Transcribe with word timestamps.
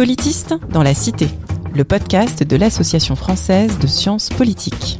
Politiste 0.00 0.54
dans 0.70 0.82
la 0.82 0.94
Cité, 0.94 1.28
le 1.74 1.84
podcast 1.84 2.42
de 2.42 2.56
l'Association 2.56 3.16
française 3.16 3.78
de 3.78 3.86
sciences 3.86 4.30
politiques. 4.30 4.98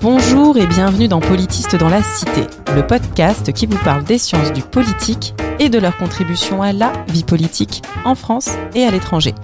Bonjour 0.00 0.56
et 0.56 0.66
bienvenue 0.66 1.08
dans 1.08 1.20
Politiste 1.20 1.76
dans 1.76 1.90
la 1.90 2.02
Cité, 2.02 2.46
le 2.74 2.86
podcast 2.86 3.52
qui 3.52 3.66
vous 3.66 3.76
parle 3.84 4.04
des 4.04 4.16
sciences 4.16 4.54
du 4.54 4.62
politique 4.62 5.34
et 5.58 5.68
de 5.68 5.78
leur 5.78 5.98
contribution 5.98 6.62
à 6.62 6.72
la 6.72 6.90
vie 7.08 7.24
politique 7.24 7.82
en 8.06 8.14
France 8.14 8.52
et 8.74 8.86
à 8.86 8.90
l'étranger. 8.90 9.34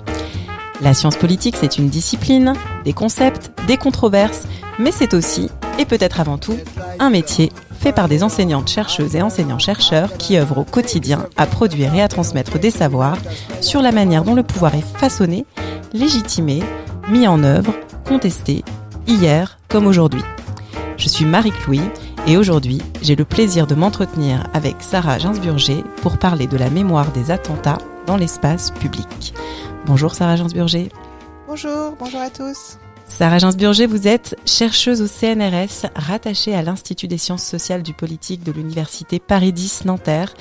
La 0.80 0.94
science 0.94 1.16
politique, 1.16 1.56
c'est 1.58 1.76
une 1.76 1.90
discipline, 1.90 2.54
des 2.86 2.94
concepts, 2.94 3.50
des 3.68 3.76
controverses, 3.76 4.48
mais 4.78 4.90
c'est 4.90 5.14
aussi, 5.14 5.50
et 5.78 5.84
peut-être 5.84 6.20
avant 6.20 6.38
tout, 6.38 6.56
un 6.98 7.10
métier 7.10 7.52
fait 7.78 7.92
par 7.92 8.08
des 8.08 8.24
enseignantes 8.24 8.68
chercheuses 8.68 9.14
et 9.14 9.22
enseignants-chercheurs 9.22 10.16
qui 10.16 10.38
œuvrent 10.38 10.58
au 10.58 10.64
quotidien 10.64 11.26
à 11.36 11.46
produire 11.46 11.94
et 11.94 12.02
à 12.02 12.08
transmettre 12.08 12.58
des 12.58 12.70
savoirs 12.70 13.18
sur 13.60 13.82
la 13.82 13.92
manière 13.92 14.24
dont 14.24 14.34
le 14.34 14.42
pouvoir 14.42 14.74
est 14.74 14.96
façonné, 14.96 15.44
légitimé, 15.92 16.62
mis 17.10 17.28
en 17.28 17.44
œuvre, 17.44 17.72
contesté, 18.06 18.64
hier 19.06 19.58
comme 19.68 19.86
aujourd'hui. 19.86 20.24
Je 20.96 21.08
suis 21.08 21.26
Marie-Louis 21.26 21.82
et 22.26 22.38
aujourd'hui, 22.38 22.80
j'ai 23.02 23.16
le 23.16 23.26
plaisir 23.26 23.66
de 23.66 23.74
m'entretenir 23.74 24.48
avec 24.54 24.76
Sarah 24.80 25.18
Gainsburger 25.18 25.84
pour 26.02 26.16
parler 26.16 26.46
de 26.46 26.56
la 26.56 26.70
mémoire 26.70 27.12
des 27.12 27.30
attentats 27.30 27.78
dans 28.06 28.16
l'espace 28.16 28.70
public. 28.70 29.34
Bonjour 29.84 30.14
Sarah 30.14 30.36
Gainsburger. 30.36 30.88
Bonjour, 31.46 31.94
bonjour 31.98 32.20
à 32.20 32.30
tous. 32.30 32.78
Sarah 33.08 33.38
Gainsburger, 33.38 33.86
vous 33.86 34.06
êtes 34.06 34.36
chercheuse 34.44 35.02
au 35.02 35.06
CNRS, 35.06 35.90
rattachée 35.96 36.54
à 36.54 36.62
l'Institut 36.62 37.08
des 37.08 37.18
sciences 37.18 37.42
sociales 37.42 37.82
du 37.82 37.92
politique 37.92 38.44
de 38.44 38.52
l'Université 38.52 39.18
Paris 39.18 39.52
10 39.52 39.86
Nanterre. 39.86 40.34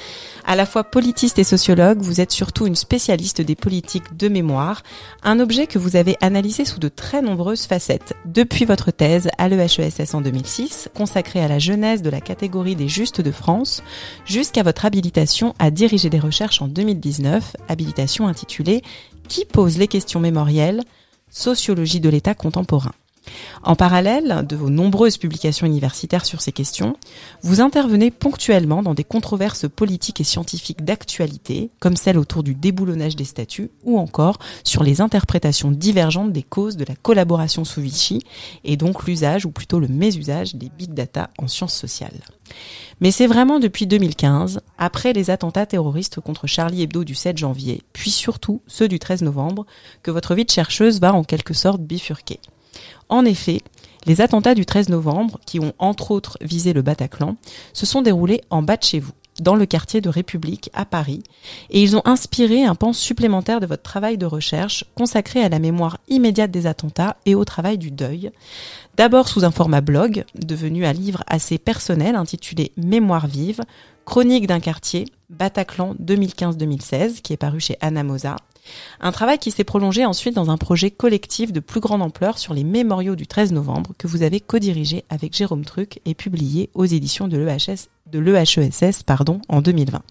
À 0.46 0.56
la 0.56 0.66
fois 0.66 0.84
politiste 0.84 1.40
et 1.40 1.44
sociologue, 1.44 2.00
vous 2.02 2.22
êtes 2.22 2.32
surtout 2.32 2.68
une 2.68 2.76
spécialiste 2.76 3.42
des 3.42 3.56
politiques 3.56 4.16
de 4.16 4.28
mémoire, 4.28 4.84
un 5.24 5.40
objet 5.40 5.66
que 5.66 5.80
vous 5.80 5.96
avez 5.96 6.18
analysé 6.22 6.66
sous 6.66 6.80
de 6.80 6.90
très 6.90 7.22
nombreuses 7.22 7.66
facettes, 7.66 8.14
depuis 8.26 8.66
votre 8.66 8.92
thèse 8.92 9.30
à 9.40 9.48
l'EHESS 9.48 10.14
en 10.14 10.22
2006, 10.22 10.90
consacrée 10.94 11.42
à 11.42 11.48
la 11.48 11.60
genèse 11.60 12.04
de 12.04 12.12
la 12.12 12.22
catégorie 12.22 12.76
des 12.76 12.90
justes 12.90 13.22
de 13.22 13.32
France, 13.32 13.82
jusqu'à 14.26 14.62
votre 14.62 14.86
habilitation 14.86 15.56
à 15.58 15.72
diriger 15.72 16.10
des 16.10 16.20
recherches 16.20 16.62
en 16.62 16.68
2019, 16.68 17.56
habilitation 17.70 18.28
intitulée 18.28 18.84
Qui 19.30 19.46
pose 19.46 19.78
les 19.78 19.88
questions 19.88 20.20
mémorielles? 20.20 20.84
Sociologie 21.30 22.00
de 22.00 22.10
l'État 22.10 22.34
contemporain. 22.34 22.94
En 23.64 23.76
parallèle 23.76 24.46
de 24.48 24.56
vos 24.56 24.70
nombreuses 24.70 25.18
publications 25.18 25.68
universitaires 25.68 26.26
sur 26.26 26.42
ces 26.42 26.52
questions, 26.52 26.96
vous 27.42 27.62
intervenez 27.62 28.12
ponctuellement 28.12 28.84
dans 28.84 28.94
des 28.94 29.04
controverses 29.04 29.68
politiques 29.68 30.22
et 30.22 30.24
scientifiques 30.24 30.86
d'actualité, 30.86 31.70
comme 31.80 31.98
celle 31.98 32.18
autour 32.18 32.44
du 32.44 32.56
déboulonnage 32.56 33.16
des 33.16 33.26
statuts, 33.26 33.72
ou 33.84 34.00
encore 34.00 34.40
sur 34.64 34.84
les 34.84 35.02
interprétations 35.02 35.72
divergentes 35.72 36.32
des 36.32 36.44
causes 36.44 36.78
de 36.78 36.86
la 36.86 36.96
collaboration 36.96 37.66
sous 37.66 37.82
Vichy, 37.82 38.22
et 38.64 38.78
donc 38.78 39.06
l'usage, 39.06 39.46
ou 39.46 39.52
plutôt 39.52 39.80
le 39.80 39.88
mésusage, 39.88 40.56
des 40.56 40.70
big 40.78 40.94
data 40.94 41.30
en 41.38 41.48
sciences 41.48 41.76
sociales. 41.76 42.22
Mais 43.02 43.12
c'est 43.12 43.28
vraiment 43.28 43.60
depuis 43.60 43.88
2015, 43.88 44.62
après 44.78 45.14
les 45.14 45.30
attentats 45.30 45.66
terroristes 45.66 46.20
contre 46.20 46.48
Charlie 46.48 46.82
Hebdo 46.84 47.04
du 47.04 47.16
7 47.16 47.38
janvier, 47.38 47.82
puis 47.94 48.12
surtout 48.12 48.62
ceux 48.68 48.88
du 48.88 49.00
13 49.00 49.22
novembre, 49.22 49.66
que 50.04 50.12
votre 50.12 50.36
vie 50.36 50.46
de 50.46 50.52
chercheuse 50.52 51.00
va 51.00 51.14
en 51.14 51.24
quelque 51.24 51.54
sorte 51.54 51.82
bifurquer. 51.82 52.40
En 53.10 53.26
effet, 53.26 53.62
les 54.06 54.22
attentats 54.22 54.56
du 54.56 54.66
13 54.66 54.90
novembre, 54.90 55.40
qui 55.46 55.60
ont 55.60 55.74
entre 55.80 56.12
autres 56.12 56.38
visé 56.42 56.74
le 56.74 56.82
Bataclan, 56.82 57.36
se 57.74 57.86
sont 57.86 58.02
déroulés 58.02 58.42
en 58.50 58.62
bas 58.62 58.78
de 58.78 58.84
chez 58.84 59.00
vous, 59.00 59.12
dans 59.42 59.56
le 59.56 59.66
quartier 59.66 60.02
de 60.02 60.10
République 60.10 60.70
à 60.74 60.86
Paris, 60.86 61.24
et 61.70 61.82
ils 61.82 61.96
ont 61.96 62.02
inspiré 62.06 62.64
un 62.64 62.76
pan 62.76 62.94
supplémentaire 62.94 63.60
de 63.60 63.66
votre 63.66 63.84
travail 63.84 64.18
de 64.18 64.26
recherche 64.26 64.86
consacré 64.96 65.44
à 65.44 65.50
la 65.50 65.60
mémoire 65.60 65.98
immédiate 66.08 66.52
des 66.52 66.68
attentats 66.68 67.18
et 67.26 67.36
au 67.36 67.46
travail 67.46 67.78
du 67.78 67.92
deuil. 67.92 68.32
D'abord 68.96 69.28
sous 69.28 69.46
un 69.46 69.52
format 69.52 69.82
blog, 69.82 70.24
devenu 70.36 70.86
un 70.86 70.94
livre 70.94 71.24
assez 71.28 71.58
personnel 71.58 72.16
intitulé 72.16 72.72
Mémoire 72.78 73.28
vive, 73.28 73.62
chronique 74.08 74.48
d'un 74.48 74.62
quartier, 74.62 75.04
Bataclan 75.30 75.94
2015-2016, 76.02 77.20
qui 77.22 77.34
est 77.34 77.38
paru 77.38 77.60
chez 77.60 77.76
Anna 77.82 78.04
Mosa, 78.04 78.38
un 79.02 79.12
travail 79.12 79.38
qui 79.38 79.52
s'est 79.52 79.66
prolongé 79.66 80.06
ensuite 80.06 80.34
dans 80.34 80.50
un 80.50 80.58
projet 80.58 80.92
collectif 80.92 81.52
de 81.52 81.60
plus 81.60 81.82
grande 81.82 82.02
ampleur 82.02 82.38
sur 82.38 82.54
les 82.54 82.64
mémoriaux 82.64 83.18
du 83.18 83.28
13 83.28 83.52
novembre 83.52 83.92
que 83.98 84.08
vous 84.08 84.24
avez 84.24 84.40
co-dirigé 84.40 85.04
avec 85.10 85.36
Jérôme 85.36 85.66
Truc 85.66 86.00
et 86.06 86.16
publié 86.16 86.70
aux 86.74 86.86
éditions 86.86 87.28
de 87.28 87.38
de 87.38 88.20
l'EHESS 88.20 89.04
pardon 89.06 89.42
en 89.50 89.62
2020. 89.62 90.02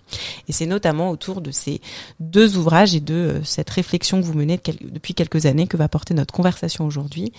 Et 0.49 0.53
c'est 0.53 0.67
notamment 0.67 1.09
autour 1.09 1.41
de 1.41 1.51
ces 1.51 1.81
deux 2.21 2.59
ouvrages 2.59 2.95
et 2.95 3.01
de 3.01 3.15
euh, 3.15 3.45
cette 3.45 3.71
réflexion 3.71 4.21
que 4.21 4.27
vous 4.27 4.35
menez 4.35 4.61
depuis 4.83 5.15
quelques 5.15 5.47
années 5.47 5.67
que 5.67 5.79
va 5.79 5.89
porter 5.89 6.13
notre 6.13 6.35
conversation 6.35 6.85
aujourd'hui. 6.85 7.33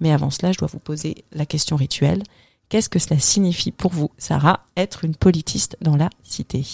Mais 0.00 0.12
avant 0.12 0.30
cela, 0.30 0.52
je 0.52 0.58
dois 0.58 0.68
vous 0.70 0.78
poser 0.78 1.24
la 1.32 1.44
question 1.44 1.74
rituelle. 1.74 2.22
Qu'est-ce 2.68 2.88
que 2.88 2.98
cela 2.98 3.20
signifie 3.20 3.72
pour 3.72 3.92
vous, 3.92 4.10
Sarah, 4.18 4.64
être 4.76 5.04
une 5.04 5.16
politiste 5.16 5.76
dans 5.80 5.96
la 5.96 6.10
cité? 6.22 6.64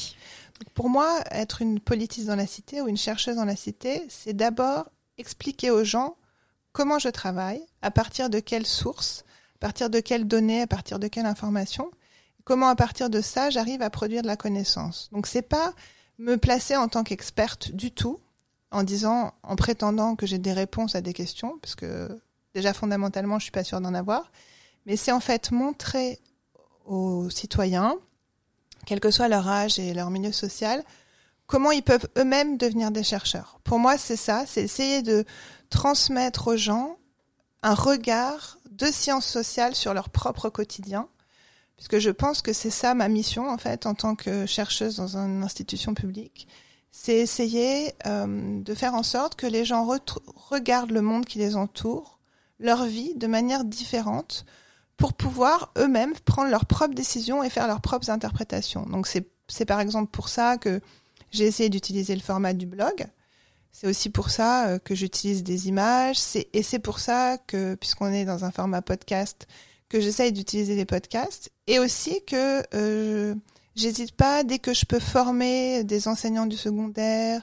Pour 0.74 0.88
moi, 0.88 1.20
être 1.30 1.62
une 1.62 1.80
politiste 1.80 2.26
dans 2.26 2.36
la 2.36 2.46
cité 2.46 2.80
ou 2.80 2.88
une 2.88 2.96
chercheuse 2.96 3.36
dans 3.36 3.44
la 3.44 3.56
cité, 3.56 4.04
c'est 4.08 4.34
d'abord 4.34 4.86
expliquer 5.18 5.70
aux 5.70 5.84
gens 5.84 6.16
comment 6.72 6.98
je 6.98 7.08
travaille, 7.08 7.62
à 7.82 7.90
partir 7.90 8.30
de 8.30 8.40
quelles 8.40 8.66
sources, 8.66 9.24
à 9.56 9.58
partir 9.58 9.90
de 9.90 10.00
quelles 10.00 10.26
données, 10.26 10.62
à 10.62 10.66
partir 10.66 10.98
de 10.98 11.08
quelles 11.08 11.26
informations, 11.26 11.90
comment 12.44 12.68
à 12.68 12.76
partir 12.76 13.10
de 13.10 13.20
ça 13.20 13.50
j'arrive 13.50 13.82
à 13.82 13.90
produire 13.90 14.22
de 14.22 14.26
la 14.26 14.36
connaissance. 14.36 15.08
Donc 15.12 15.26
c'est 15.26 15.42
pas 15.42 15.74
me 16.18 16.36
placer 16.36 16.76
en 16.76 16.88
tant 16.88 17.02
qu'experte 17.02 17.72
du 17.72 17.90
tout, 17.90 18.20
en 18.70 18.84
disant, 18.84 19.34
en 19.42 19.56
prétendant 19.56 20.14
que 20.14 20.26
j'ai 20.26 20.38
des 20.38 20.52
réponses 20.52 20.94
à 20.94 21.00
des 21.00 21.12
questions, 21.12 21.58
parce 21.60 21.74
que 21.74 22.20
déjà 22.54 22.72
fondamentalement 22.72 23.38
je 23.38 23.44
suis 23.44 23.52
pas 23.52 23.64
sûre 23.64 23.80
d'en 23.80 23.94
avoir, 23.94 24.30
mais 24.86 24.96
c'est 24.96 25.12
en 25.12 25.20
fait 25.20 25.50
montrer 25.50 26.18
aux 26.86 27.30
citoyens 27.30 27.96
quel 28.86 29.00
que 29.00 29.10
soit 29.10 29.28
leur 29.28 29.46
âge 29.48 29.78
et 29.78 29.94
leur 29.94 30.10
milieu 30.10 30.32
social, 30.32 30.82
comment 31.46 31.70
ils 31.70 31.82
peuvent 31.82 32.08
eux-mêmes 32.16 32.56
devenir 32.56 32.90
des 32.90 33.02
chercheurs. 33.02 33.60
Pour 33.64 33.78
moi, 33.78 33.98
c'est 33.98 34.16
ça, 34.16 34.44
c'est 34.46 34.62
essayer 34.62 35.02
de 35.02 35.24
transmettre 35.68 36.48
aux 36.48 36.56
gens 36.56 36.96
un 37.62 37.74
regard 37.74 38.58
de 38.70 38.86
sciences 38.86 39.26
sociales 39.26 39.74
sur 39.74 39.94
leur 39.94 40.08
propre 40.08 40.48
quotidien, 40.48 41.08
puisque 41.76 41.98
je 41.98 42.10
pense 42.10 42.42
que 42.42 42.52
c'est 42.52 42.70
ça 42.70 42.94
ma 42.94 43.08
mission, 43.08 43.48
en 43.48 43.58
fait, 43.58 43.86
en 43.86 43.94
tant 43.94 44.14
que 44.14 44.46
chercheuse 44.46 44.96
dans 44.96 45.16
une 45.16 45.42
institution 45.42 45.94
publique. 45.94 46.48
C'est 46.92 47.18
essayer 47.18 47.94
euh, 48.06 48.60
de 48.62 48.74
faire 48.74 48.94
en 48.94 49.02
sorte 49.02 49.36
que 49.36 49.46
les 49.46 49.64
gens 49.64 49.86
regardent 50.34 50.90
le 50.90 51.02
monde 51.02 51.26
qui 51.26 51.38
les 51.38 51.54
entoure, 51.54 52.18
leur 52.58 52.84
vie, 52.84 53.14
de 53.14 53.26
manière 53.26 53.64
différente, 53.64 54.44
pour 55.00 55.14
pouvoir 55.14 55.72
eux-mêmes 55.78 56.12
prendre 56.26 56.50
leurs 56.50 56.66
propres 56.66 56.94
décisions 56.94 57.42
et 57.42 57.48
faire 57.48 57.66
leurs 57.66 57.80
propres 57.80 58.10
interprétations. 58.10 58.82
Donc 58.82 59.08
c'est 59.08 59.64
par 59.64 59.80
exemple 59.80 60.10
pour 60.10 60.28
ça 60.28 60.58
que 60.58 60.82
j'ai 61.30 61.46
essayé 61.46 61.70
d'utiliser 61.70 62.14
le 62.14 62.20
format 62.20 62.52
du 62.52 62.66
blog. 62.66 63.06
C'est 63.72 63.86
aussi 63.86 64.10
pour 64.10 64.28
ça 64.28 64.68
euh, 64.68 64.78
que 64.78 64.94
j'utilise 64.94 65.42
des 65.42 65.68
images. 65.68 66.18
Et 66.52 66.62
c'est 66.62 66.80
pour 66.80 66.98
ça 66.98 67.38
que, 67.38 67.76
puisqu'on 67.76 68.12
est 68.12 68.26
dans 68.26 68.44
un 68.44 68.50
format 68.50 68.82
podcast, 68.82 69.46
que 69.88 70.00
j'essaye 70.00 70.32
d'utiliser 70.32 70.76
les 70.76 70.84
podcasts. 70.84 71.50
Et 71.66 71.78
aussi 71.78 72.22
que 72.26 72.62
euh, 72.74 73.34
j'hésite 73.76 74.12
pas, 74.12 74.44
dès 74.44 74.58
que 74.58 74.74
je 74.74 74.84
peux 74.84 75.00
former 75.00 75.82
des 75.82 76.08
enseignants 76.08 76.46
du 76.46 76.58
secondaire 76.58 77.40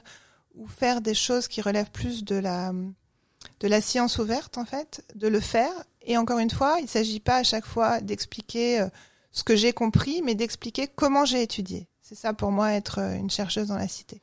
ou 0.54 0.68
faire 0.68 1.00
des 1.00 1.14
choses 1.14 1.48
qui 1.48 1.60
relèvent 1.60 1.90
plus 1.90 2.22
de 2.22 2.36
la, 2.36 2.72
de 2.72 3.66
la 3.66 3.80
science 3.80 4.18
ouverte, 4.18 4.58
en 4.58 4.64
fait, 4.64 5.04
de 5.16 5.26
le 5.26 5.40
faire 5.40 5.72
et 6.08 6.16
encore 6.16 6.38
une 6.38 6.50
fois, 6.50 6.76
il 6.78 6.84
ne 6.84 6.88
s'agit 6.88 7.20
pas 7.20 7.36
à 7.36 7.42
chaque 7.44 7.66
fois 7.66 8.00
d'expliquer 8.00 8.80
euh, 8.80 8.88
ce 9.30 9.44
que 9.44 9.54
j'ai 9.54 9.74
compris, 9.74 10.22
mais 10.24 10.34
d'expliquer 10.34 10.88
comment 10.88 11.26
j'ai 11.26 11.42
étudié. 11.42 11.86
C'est 12.00 12.14
ça 12.14 12.32
pour 12.32 12.50
moi 12.50 12.72
être 12.72 12.98
euh, 12.98 13.14
une 13.14 13.28
chercheuse 13.28 13.68
dans 13.68 13.76
la 13.76 13.88
cité. 13.88 14.22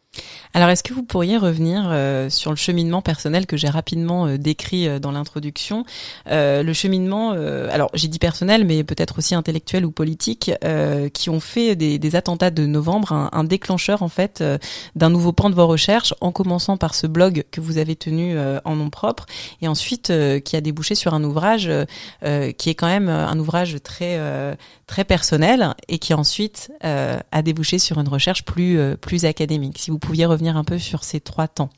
Alors, 0.56 0.70
est-ce 0.70 0.84
que 0.84 0.94
vous 0.94 1.04
pourriez 1.04 1.36
revenir 1.36 1.84
euh, 1.90 2.30
sur 2.30 2.50
le 2.50 2.56
cheminement 2.56 3.02
personnel 3.02 3.46
que 3.46 3.58
j'ai 3.58 3.68
rapidement 3.68 4.26
euh, 4.26 4.38
décrit 4.38 4.88
euh, 4.88 5.00
dans 5.00 5.12
l'introduction? 5.12 5.84
Le 6.28 6.72
cheminement, 6.74 7.32
alors 7.32 7.90
j'ai 7.94 8.08
dit 8.08 8.20
personnel, 8.20 8.66
mais 8.66 8.84
peut-être 8.84 9.18
aussi 9.18 9.36
intellectuel 9.36 9.86
ou 9.86 9.92
politique, 9.92 10.52
qui 11.14 11.30
ont 11.30 11.40
fait 11.40 11.76
des, 11.76 12.16
attentats 12.16 12.52
de 12.52 12.66
novembre 12.66 13.12
un, 13.12 13.30
un 13.32 13.44
déclencheur 13.44 14.04
en 14.04 14.10
fait 14.10 14.44
d'un 14.96 15.10
nouveau 15.10 15.32
pan 15.32 15.50
de 15.50 15.56
vos 15.56 15.68
recherches, 15.68 16.14
en 16.22 16.32
commençant 16.32 16.78
par 16.78 16.96
ce 16.96 17.08
blog 17.08 17.44
que 17.52 17.62
vous 17.62 17.78
avez 17.78 17.96
tenu 17.96 18.38
en 18.66 18.76
nom 18.76 18.90
propre, 18.90 19.26
et 19.62 19.68
ensuite 19.68 20.12
qui 20.44 20.56
a 20.56 20.62
débouché 20.62 20.96
sur 20.96 21.14
un 21.14 21.24
ouvrage 21.24 21.70
qui 22.58 22.70
est 22.70 22.76
quand 22.76 22.88
même 22.88 23.10
un 23.10 23.38
ouvrage 23.40 23.78
très 23.84 24.20
très 24.88 25.04
personnel 25.04 25.74
et 25.88 26.00
qui 26.00 26.14
ensuite 26.14 26.72
a 26.82 27.42
débouché 27.42 27.80
sur 27.80 28.00
une 28.00 28.10
recherche 28.10 28.44
plus 28.44 28.80
plus 28.98 29.26
académique. 29.26 29.78
Si 29.80 29.92
vous 29.92 30.00
pouviez 30.06 30.26
revenir 30.26 30.56
un 30.56 30.64
peu 30.64 30.80
sur 30.80 31.04
ces 31.04 31.20
trois 31.20 31.48
temps. 31.48 31.70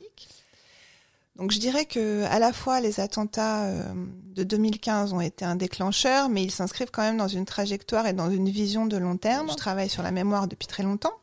Donc 1.37 1.51
je 1.51 1.59
dirais 1.59 1.85
que 1.85 2.23
à 2.23 2.39
la 2.39 2.51
fois 2.51 2.81
les 2.81 2.99
attentats 2.99 3.65
euh, 3.65 3.83
de 4.35 4.43
2015 4.43 5.13
ont 5.13 5.21
été 5.21 5.45
un 5.45 5.55
déclencheur, 5.55 6.29
mais 6.29 6.43
ils 6.43 6.51
s'inscrivent 6.51 6.89
quand 6.91 7.03
même 7.03 7.17
dans 7.17 7.27
une 7.27 7.45
trajectoire 7.45 8.07
et 8.07 8.13
dans 8.13 8.31
une 8.31 8.49
vision 8.49 8.87
de 8.87 8.97
long 8.97 9.17
terme. 9.17 9.49
Je 9.51 9.55
travaille 9.55 9.89
sur 9.89 10.01
la 10.01 10.11
mémoire 10.11 10.47
depuis 10.47 10.67
très 10.67 10.83
longtemps. 10.83 11.13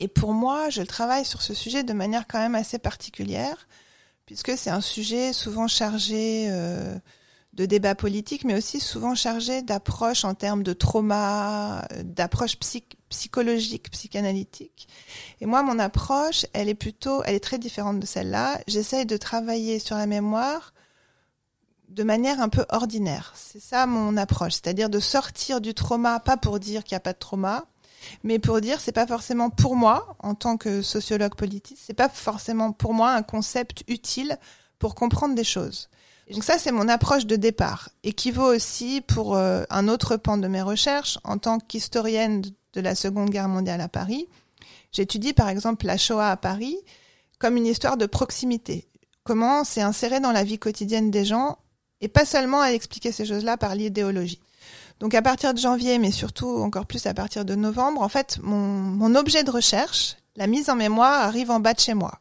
Et 0.00 0.08
pour 0.08 0.32
moi, 0.32 0.70
je 0.70 0.82
travaille 0.82 1.24
sur 1.24 1.42
ce 1.42 1.54
sujet 1.54 1.84
de 1.84 1.92
manière 1.92 2.26
quand 2.26 2.38
même 2.38 2.54
assez 2.54 2.78
particulière, 2.78 3.68
puisque 4.26 4.56
c'est 4.56 4.70
un 4.70 4.80
sujet 4.80 5.32
souvent 5.32 5.68
chargé 5.68 6.48
euh, 6.50 6.96
de 7.52 7.66
débats 7.66 7.94
politiques, 7.94 8.44
mais 8.44 8.56
aussi 8.56 8.80
souvent 8.80 9.14
chargé 9.14 9.62
d'approches 9.62 10.24
en 10.24 10.34
termes 10.34 10.62
de 10.62 10.72
trauma, 10.72 11.86
d'approches 12.02 12.56
psychologiques, 13.10 13.90
psychanalytiques. 13.90 14.88
Et 15.40 15.46
moi, 15.46 15.62
mon 15.62 15.78
approche, 15.78 16.46
elle 16.54 16.70
est 16.70 16.74
plutôt, 16.74 17.22
elle 17.24 17.34
est 17.34 17.40
très 17.40 17.58
différente 17.58 18.00
de 18.00 18.06
celle-là. 18.06 18.58
J'essaye 18.66 19.04
de 19.04 19.18
travailler 19.18 19.78
sur 19.78 19.96
la 19.96 20.06
mémoire 20.06 20.72
de 21.92 22.02
manière 22.04 22.40
un 22.40 22.48
peu 22.48 22.64
ordinaire. 22.70 23.34
C'est 23.36 23.60
ça 23.60 23.84
mon 23.86 24.16
approche, 24.16 24.54
c'est-à-dire 24.54 24.88
de 24.88 24.98
sortir 24.98 25.60
du 25.60 25.74
trauma, 25.74 26.20
pas 26.20 26.38
pour 26.38 26.58
dire 26.58 26.84
qu'il 26.84 26.94
n'y 26.94 26.98
a 26.98 27.00
pas 27.00 27.12
de 27.12 27.18
trauma, 27.18 27.66
mais 28.24 28.38
pour 28.38 28.62
dire 28.62 28.80
c'est 28.80 28.92
pas 28.92 29.06
forcément 29.06 29.50
pour 29.50 29.76
moi 29.76 30.16
en 30.20 30.34
tant 30.34 30.56
que 30.56 30.80
sociologue 30.80 31.34
politique, 31.34 31.78
c'est 31.80 31.92
pas 31.92 32.08
forcément 32.08 32.72
pour 32.72 32.94
moi 32.94 33.12
un 33.12 33.22
concept 33.22 33.84
utile 33.88 34.38
pour 34.78 34.94
comprendre 34.94 35.34
des 35.34 35.44
choses. 35.44 35.90
Donc 36.30 36.44
ça, 36.44 36.58
c'est 36.58 36.72
mon 36.72 36.88
approche 36.88 37.26
de 37.26 37.36
départ, 37.36 37.90
et 38.04 38.12
qui 38.12 38.30
vaut 38.30 38.54
aussi 38.54 39.00
pour 39.00 39.36
euh, 39.36 39.64
un 39.70 39.88
autre 39.88 40.16
pan 40.16 40.38
de 40.38 40.48
mes 40.48 40.62
recherches. 40.62 41.18
En 41.24 41.38
tant 41.38 41.58
qu'historienne 41.58 42.42
de 42.72 42.80
la 42.80 42.94
Seconde 42.94 43.30
Guerre 43.30 43.48
mondiale 43.48 43.80
à 43.80 43.88
Paris, 43.88 44.28
j'étudie 44.92 45.32
par 45.32 45.48
exemple 45.48 45.86
la 45.86 45.96
Shoah 45.96 46.30
à 46.30 46.36
Paris 46.36 46.76
comme 47.38 47.56
une 47.56 47.66
histoire 47.66 47.96
de 47.96 48.06
proximité. 48.06 48.86
Comment 49.24 49.64
c'est 49.64 49.82
inséré 49.82 50.20
dans 50.20 50.32
la 50.32 50.44
vie 50.44 50.58
quotidienne 50.58 51.10
des 51.10 51.24
gens, 51.24 51.58
et 52.00 52.08
pas 52.08 52.24
seulement 52.24 52.60
à 52.60 52.72
expliquer 52.72 53.12
ces 53.12 53.26
choses-là 53.26 53.56
par 53.56 53.74
l'idéologie. 53.74 54.40
Donc 55.00 55.14
à 55.14 55.22
partir 55.22 55.52
de 55.52 55.58
janvier, 55.58 55.98
mais 55.98 56.12
surtout 56.12 56.48
encore 56.48 56.86
plus 56.86 57.04
à 57.06 57.14
partir 57.14 57.44
de 57.44 57.56
novembre, 57.56 58.00
en 58.00 58.08
fait, 58.08 58.38
mon, 58.42 58.56
mon 58.56 59.14
objet 59.16 59.42
de 59.42 59.50
recherche, 59.50 60.16
la 60.36 60.46
mise 60.46 60.70
en 60.70 60.76
mémoire, 60.76 61.22
arrive 61.22 61.50
en 61.50 61.60
bas 61.60 61.74
de 61.74 61.80
chez 61.80 61.94
moi. 61.94 62.20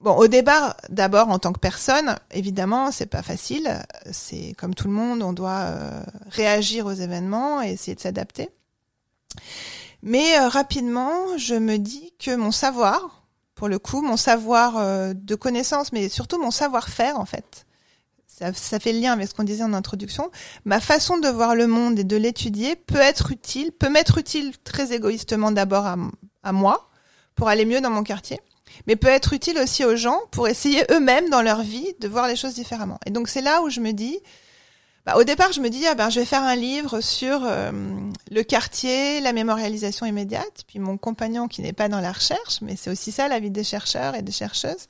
Bon, 0.00 0.14
au 0.14 0.28
départ, 0.28 0.76
d'abord 0.90 1.28
en 1.28 1.40
tant 1.40 1.52
que 1.52 1.58
personne, 1.58 2.16
évidemment, 2.30 2.92
c'est 2.92 3.06
pas 3.06 3.22
facile. 3.22 3.82
C'est 4.12 4.54
comme 4.56 4.74
tout 4.74 4.86
le 4.86 4.94
monde, 4.94 5.22
on 5.22 5.32
doit 5.32 5.62
euh, 5.62 6.02
réagir 6.28 6.86
aux 6.86 6.92
événements 6.92 7.60
et 7.62 7.72
essayer 7.72 7.96
de 7.96 8.00
s'adapter. 8.00 8.48
Mais 10.02 10.38
euh, 10.38 10.48
rapidement, 10.48 11.36
je 11.36 11.56
me 11.56 11.78
dis 11.78 12.12
que 12.20 12.36
mon 12.36 12.52
savoir, 12.52 13.24
pour 13.56 13.66
le 13.66 13.80
coup, 13.80 14.00
mon 14.00 14.16
savoir 14.16 14.76
euh, 14.76 15.14
de 15.14 15.34
connaissance, 15.34 15.92
mais 15.92 16.08
surtout 16.08 16.40
mon 16.40 16.52
savoir-faire, 16.52 17.18
en 17.18 17.26
fait, 17.26 17.66
ça, 18.28 18.52
ça, 18.52 18.78
fait 18.78 18.92
le 18.92 19.00
lien 19.00 19.12
avec 19.12 19.26
ce 19.26 19.34
qu'on 19.34 19.42
disait 19.42 19.64
en 19.64 19.74
introduction. 19.74 20.30
Ma 20.64 20.78
façon 20.78 21.18
de 21.18 21.26
voir 21.28 21.56
le 21.56 21.66
monde 21.66 21.98
et 21.98 22.04
de 22.04 22.16
l'étudier 22.16 22.76
peut 22.76 23.00
être 23.00 23.32
utile, 23.32 23.72
peut 23.72 23.88
m'être 23.88 24.18
utile 24.18 24.56
très 24.58 24.92
égoïstement 24.92 25.50
d'abord 25.50 25.86
à, 25.86 25.96
à 26.44 26.52
moi 26.52 26.88
pour 27.34 27.48
aller 27.48 27.64
mieux 27.64 27.80
dans 27.80 27.90
mon 27.90 28.04
quartier 28.04 28.38
mais 28.86 28.96
peut 28.96 29.08
être 29.08 29.32
utile 29.32 29.58
aussi 29.58 29.84
aux 29.84 29.96
gens 29.96 30.20
pour 30.30 30.48
essayer 30.48 30.84
eux-mêmes 30.90 31.30
dans 31.30 31.42
leur 31.42 31.62
vie 31.62 31.94
de 32.00 32.08
voir 32.08 32.26
les 32.28 32.36
choses 32.36 32.54
différemment. 32.54 32.98
Et 33.06 33.10
donc 33.10 33.28
c'est 33.28 33.40
là 33.40 33.62
où 33.62 33.70
je 33.70 33.80
me 33.80 33.92
dis, 33.92 34.18
bah, 35.08 35.16
au 35.16 35.24
départ 35.24 35.52
je 35.52 35.60
me 35.60 35.70
dis, 35.70 35.86
ah 35.86 35.94
ben 35.94 36.10
je 36.10 36.20
vais 36.20 36.26
faire 36.26 36.42
un 36.42 36.54
livre 36.54 37.00
sur 37.00 37.40
euh, 37.44 37.70
le 38.30 38.42
quartier, 38.42 39.20
la 39.20 39.32
mémorialisation 39.32 40.04
immédiate. 40.04 40.64
Puis 40.66 40.78
mon 40.78 40.98
compagnon 40.98 41.48
qui 41.48 41.62
n'est 41.62 41.72
pas 41.72 41.88
dans 41.88 42.00
la 42.00 42.12
recherche, 42.12 42.60
mais 42.60 42.76
c'est 42.76 42.90
aussi 42.90 43.10
ça 43.10 43.26
la 43.26 43.40
vie 43.40 43.50
des 43.50 43.64
chercheurs 43.64 44.14
et 44.14 44.22
des 44.22 44.32
chercheuses, 44.32 44.86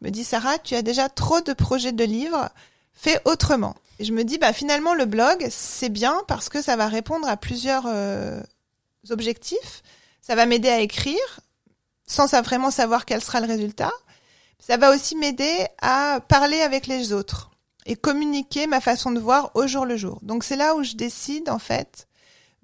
me 0.00 0.10
dit 0.10 0.24
Sarah, 0.24 0.58
tu 0.58 0.74
as 0.74 0.82
déjà 0.82 1.08
trop 1.08 1.40
de 1.40 1.52
projets 1.52 1.92
de 1.92 2.04
livres, 2.04 2.48
fais 2.94 3.20
autrement. 3.24 3.76
Et 4.00 4.04
je 4.04 4.12
me 4.12 4.24
dis, 4.24 4.38
bah 4.38 4.52
finalement 4.52 4.94
le 4.94 5.04
blog 5.04 5.46
c'est 5.50 5.88
bien 5.88 6.20
parce 6.26 6.48
que 6.48 6.62
ça 6.62 6.74
va 6.74 6.88
répondre 6.88 7.28
à 7.28 7.36
plusieurs 7.36 7.84
euh, 7.86 8.40
objectifs. 9.10 9.82
Ça 10.20 10.34
va 10.34 10.46
m'aider 10.46 10.68
à 10.68 10.80
écrire, 10.80 11.40
sans 12.10 12.26
vraiment 12.42 12.70
savoir 12.72 13.06
quel 13.06 13.22
sera 13.22 13.40
le 13.40 13.46
résultat. 13.46 13.92
Ça 14.58 14.76
va 14.76 14.94
aussi 14.94 15.14
m'aider 15.14 15.66
à 15.80 16.20
parler 16.28 16.60
avec 16.60 16.86
les 16.86 17.12
autres 17.12 17.50
et 17.86 17.94
communiquer 17.94 18.66
ma 18.66 18.80
façon 18.80 19.12
de 19.12 19.20
voir 19.20 19.52
au 19.54 19.66
jour 19.66 19.86
le 19.86 19.96
jour. 19.96 20.18
Donc 20.22 20.42
c'est 20.42 20.56
là 20.56 20.74
où 20.74 20.82
je 20.82 20.94
décide 20.94 21.48
en 21.48 21.60
fait 21.60 22.08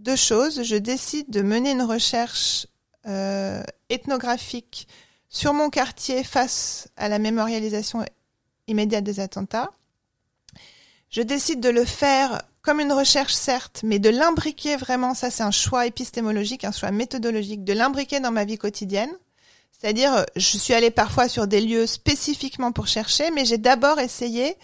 deux 0.00 0.16
choses. 0.16 0.64
Je 0.64 0.76
décide 0.76 1.30
de 1.30 1.42
mener 1.42 1.70
une 1.70 1.82
recherche 1.82 2.66
euh, 3.06 3.62
ethnographique 3.88 4.88
sur 5.28 5.54
mon 5.54 5.70
quartier 5.70 6.24
face 6.24 6.88
à 6.96 7.08
la 7.08 7.20
mémorialisation 7.20 8.04
immédiate 8.66 9.04
des 9.04 9.20
attentats. 9.20 9.70
Je 11.08 11.22
décide 11.22 11.60
de 11.60 11.68
le 11.68 11.84
faire 11.84 12.42
comme 12.62 12.80
une 12.80 12.92
recherche 12.92 13.32
certes, 13.32 13.82
mais 13.84 14.00
de 14.00 14.10
l'imbriquer 14.10 14.76
vraiment, 14.76 15.14
ça 15.14 15.30
c'est 15.30 15.44
un 15.44 15.52
choix 15.52 15.86
épistémologique, 15.86 16.64
un 16.64 16.72
choix 16.72 16.90
méthodologique, 16.90 17.62
de 17.62 17.72
l'imbriquer 17.72 18.18
dans 18.18 18.32
ma 18.32 18.44
vie 18.44 18.58
quotidienne 18.58 19.16
c'est-à-dire, 19.78 20.14
euh, 20.14 20.24
je 20.36 20.56
suis 20.56 20.74
allée 20.74 20.90
parfois 20.90 21.28
sur 21.28 21.46
des 21.46 21.60
lieux 21.60 21.86
spécifiquement 21.86 22.72
pour 22.72 22.86
chercher, 22.86 23.30
mais 23.30 23.44
j'ai 23.44 23.58
d'abord 23.58 23.98
essayé 24.00 24.56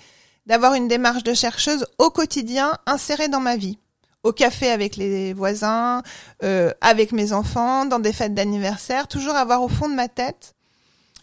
d'avoir 0.46 0.74
une 0.74 0.88
démarche 0.88 1.22
de 1.22 1.34
chercheuse 1.34 1.86
au 1.98 2.10
quotidien 2.10 2.78
insérée 2.86 3.28
dans 3.28 3.40
ma 3.40 3.56
vie. 3.56 3.78
Au 4.22 4.32
café 4.32 4.70
avec 4.70 4.96
les 4.96 5.32
voisins, 5.32 6.02
euh, 6.42 6.72
avec 6.80 7.12
mes 7.12 7.32
enfants, 7.32 7.84
dans 7.84 7.98
des 7.98 8.12
fêtes 8.12 8.34
d'anniversaire, 8.34 9.08
toujours 9.08 9.34
avoir 9.34 9.62
au 9.62 9.68
fond 9.68 9.88
de 9.88 9.94
ma 9.94 10.08
tête 10.08 10.54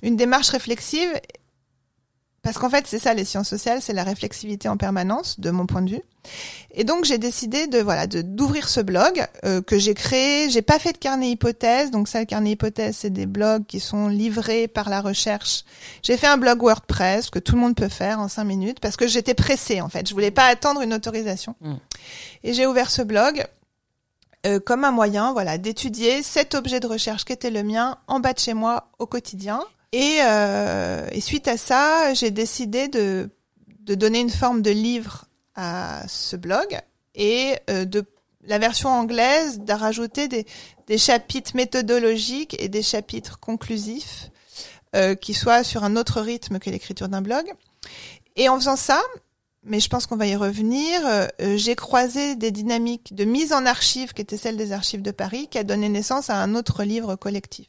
une 0.01 0.15
démarche 0.15 0.49
réflexive 0.49 1.09
parce 2.41 2.57
qu'en 2.57 2.69
fait, 2.69 2.85
c'est 2.87 2.99
ça 2.99 3.13
les 3.13 3.25
sciences 3.25 3.49
sociales, 3.49 3.81
c'est 3.81 3.93
la 3.93 4.03
réflexivité 4.03 4.69
en 4.69 4.77
permanence, 4.77 5.39
de 5.39 5.51
mon 5.51 5.65
point 5.65 5.81
de 5.81 5.91
vue. 5.91 6.01
Et 6.71 6.83
donc 6.83 7.05
j'ai 7.05 7.17
décidé 7.17 7.67
de 7.67 7.79
voilà 7.79 8.05
de 8.05 8.21
d'ouvrir 8.21 8.67
ce 8.69 8.81
blog 8.81 9.25
euh, 9.45 9.61
que 9.61 9.79
j'ai 9.79 9.93
créé. 9.93 10.49
J'ai 10.49 10.61
pas 10.61 10.79
fait 10.79 10.93
de 10.93 10.97
carnet 10.97 11.31
hypothèse, 11.31 11.91
donc 11.91 12.07
ça 12.07 12.19
le 12.19 12.25
carnet 12.25 12.51
hypothèse 12.51 12.97
c'est 12.97 13.09
des 13.09 13.25
blogs 13.25 13.65
qui 13.65 13.79
sont 13.79 14.07
livrés 14.07 14.67
par 14.67 14.89
la 14.89 15.01
recherche. 15.01 15.63
J'ai 16.03 16.17
fait 16.17 16.27
un 16.27 16.37
blog 16.37 16.61
WordPress 16.61 17.29
que 17.29 17.39
tout 17.39 17.55
le 17.55 17.61
monde 17.61 17.75
peut 17.75 17.89
faire 17.89 18.19
en 18.19 18.27
cinq 18.27 18.43
minutes 18.43 18.79
parce 18.79 18.97
que 18.97 19.07
j'étais 19.07 19.33
pressée 19.33 19.81
en 19.81 19.89
fait. 19.89 20.07
Je 20.07 20.13
voulais 20.13 20.31
pas 20.31 20.45
attendre 20.45 20.81
une 20.81 20.93
autorisation. 20.93 21.55
Mmh. 21.61 21.75
Et 22.43 22.53
j'ai 22.53 22.67
ouvert 22.67 22.89
ce 22.89 23.01
blog 23.01 23.45
euh, 24.45 24.59
comme 24.59 24.85
un 24.85 24.91
moyen 24.91 25.33
voilà 25.33 25.57
d'étudier 25.57 26.23
cet 26.23 26.55
objet 26.55 26.79
de 26.79 26.87
recherche 26.87 27.25
qui 27.25 27.33
était 27.33 27.51
le 27.51 27.63
mien 27.63 27.97
en 28.07 28.19
bas 28.19 28.33
de 28.33 28.39
chez 28.39 28.53
moi 28.53 28.89
au 28.99 29.05
quotidien. 29.05 29.61
Et, 29.91 30.19
euh, 30.21 31.07
et 31.11 31.21
suite 31.21 31.47
à 31.47 31.57
ça, 31.57 32.13
j'ai 32.13 32.31
décidé 32.31 32.87
de, 32.87 33.29
de 33.81 33.95
donner 33.95 34.19
une 34.19 34.29
forme 34.29 34.61
de 34.61 34.71
livre 34.71 35.25
à 35.55 36.03
ce 36.07 36.35
blog 36.35 36.79
et 37.15 37.55
euh, 37.69 37.85
de 37.85 38.05
la 38.45 38.59
version 38.59 38.89
anglaise 38.89 39.59
d'à 39.59 39.77
rajouter 39.77 40.27
des, 40.27 40.45
des 40.87 40.97
chapitres 40.97 41.55
méthodologiques 41.55 42.55
et 42.59 42.69
des 42.69 42.81
chapitres 42.81 43.39
conclusifs 43.39 44.29
euh, 44.95 45.15
qui 45.15 45.33
soient 45.33 45.63
sur 45.63 45.83
un 45.83 45.95
autre 45.95 46.21
rythme 46.21 46.59
que 46.59 46.69
l'écriture 46.69 47.09
d'un 47.09 47.21
blog. 47.21 47.51
Et 48.35 48.47
en 48.49 48.55
faisant 48.55 48.75
ça, 48.75 49.01
mais 49.63 49.79
je 49.79 49.89
pense 49.89 50.07
qu'on 50.07 50.15
va 50.15 50.27
y 50.27 50.35
revenir, 50.35 51.01
euh, 51.05 51.27
j'ai 51.57 51.75
croisé 51.75 52.35
des 52.35 52.51
dynamiques 52.51 53.13
de 53.13 53.25
mise 53.25 53.53
en 53.53 53.65
archive 53.65 54.13
qui 54.13 54.21
étaient 54.21 54.37
celles 54.37 54.57
des 54.57 54.71
archives 54.71 55.01
de 55.01 55.11
Paris, 55.11 55.47
qui 55.49 55.57
a 55.57 55.63
donné 55.63 55.89
naissance 55.89 56.29
à 56.29 56.37
un 56.37 56.55
autre 56.55 56.83
livre 56.83 57.15
collectif. 57.15 57.67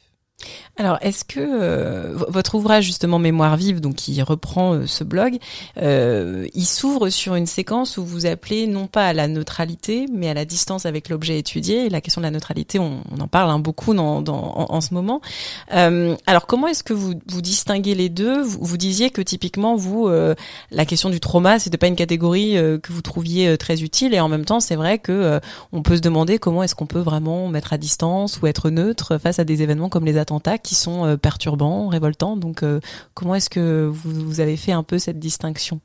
Alors, 0.77 0.97
est-ce 1.01 1.23
que 1.23 1.39
euh, 1.39 2.15
votre 2.29 2.55
ouvrage 2.55 2.85
justement 2.85 3.19
Mémoire 3.19 3.55
vive, 3.55 3.81
donc 3.81 3.95
qui 3.95 4.19
reprend 4.21 4.73
euh, 4.73 4.87
ce 4.87 5.03
blog, 5.03 5.37
euh, 5.79 6.47
il 6.55 6.65
s'ouvre 6.65 7.09
sur 7.09 7.35
une 7.35 7.45
séquence 7.45 7.97
où 7.97 8.05
vous 8.05 8.25
appelez 8.25 8.65
non 8.65 8.87
pas 8.87 9.07
à 9.07 9.13
la 9.13 9.27
neutralité, 9.27 10.07
mais 10.11 10.29
à 10.29 10.33
la 10.33 10.43
distance 10.43 10.87
avec 10.87 11.09
l'objet 11.09 11.37
étudié. 11.37 11.89
La 11.89 12.01
question 12.01 12.21
de 12.21 12.25
la 12.25 12.31
neutralité, 12.31 12.79
on, 12.79 13.01
en 13.19 13.27
parle 13.27 13.51
hein, 13.51 13.59
beaucoup 13.59 13.93
dans, 13.93 14.23
en, 14.25 14.81
ce 14.81 14.93
moment. 14.95 15.21
alors, 15.69 16.47
comment 16.47 16.67
est-ce 16.67 16.83
que 16.83 16.93
vous, 16.93 17.13
vous 17.27 17.41
distinguez 17.41 17.93
les 17.93 18.09
deux? 18.09 18.41
Vous, 18.41 18.59
vous, 18.61 18.77
disiez 18.77 19.11
que 19.11 19.21
typiquement, 19.21 19.75
vous, 19.75 20.09
la 20.09 20.85
question 20.85 21.09
du 21.09 21.19
trauma, 21.19 21.59
c'était 21.59 21.77
pas 21.77 21.87
une 21.87 21.95
catégorie 21.95 22.53
que 22.81 22.91
vous 22.91 23.01
trouviez 23.01 23.57
très 23.57 23.83
utile, 23.83 24.15
et 24.15 24.19
en 24.19 24.29
même 24.29 24.45
temps, 24.45 24.59
c'est 24.59 24.75
vrai 24.75 24.97
que 24.97 25.39
on 25.71 25.83
peut 25.83 25.97
se 25.97 26.01
demander 26.01 26.39
comment 26.39 26.63
est-ce 26.63 26.75
qu'on 26.75 26.87
peut 26.87 26.99
vraiment 26.99 27.47
mettre 27.49 27.73
à 27.73 27.77
distance 27.77 28.41
ou 28.41 28.47
être 28.47 28.69
neutre 28.69 29.17
face 29.17 29.37
à 29.37 29.43
des 29.43 29.61
événements 29.61 29.89
comme 29.89 30.05
les 30.05 30.17
attentats 30.17 30.30
qui 30.39 30.75
sont 30.75 31.05
euh, 31.05 31.17
perturbants, 31.17 31.87
révoltants. 31.87 32.37
Donc, 32.37 32.63
euh, 32.63 32.79
comment 33.13 33.35
est-ce 33.35 33.49
que 33.49 33.89
vous, 33.91 34.39
avez 34.39 34.57
fait 34.57 34.71
un 34.71 34.83
peu 34.83 34.99
cette 34.99 35.19
distinction? 35.19 35.81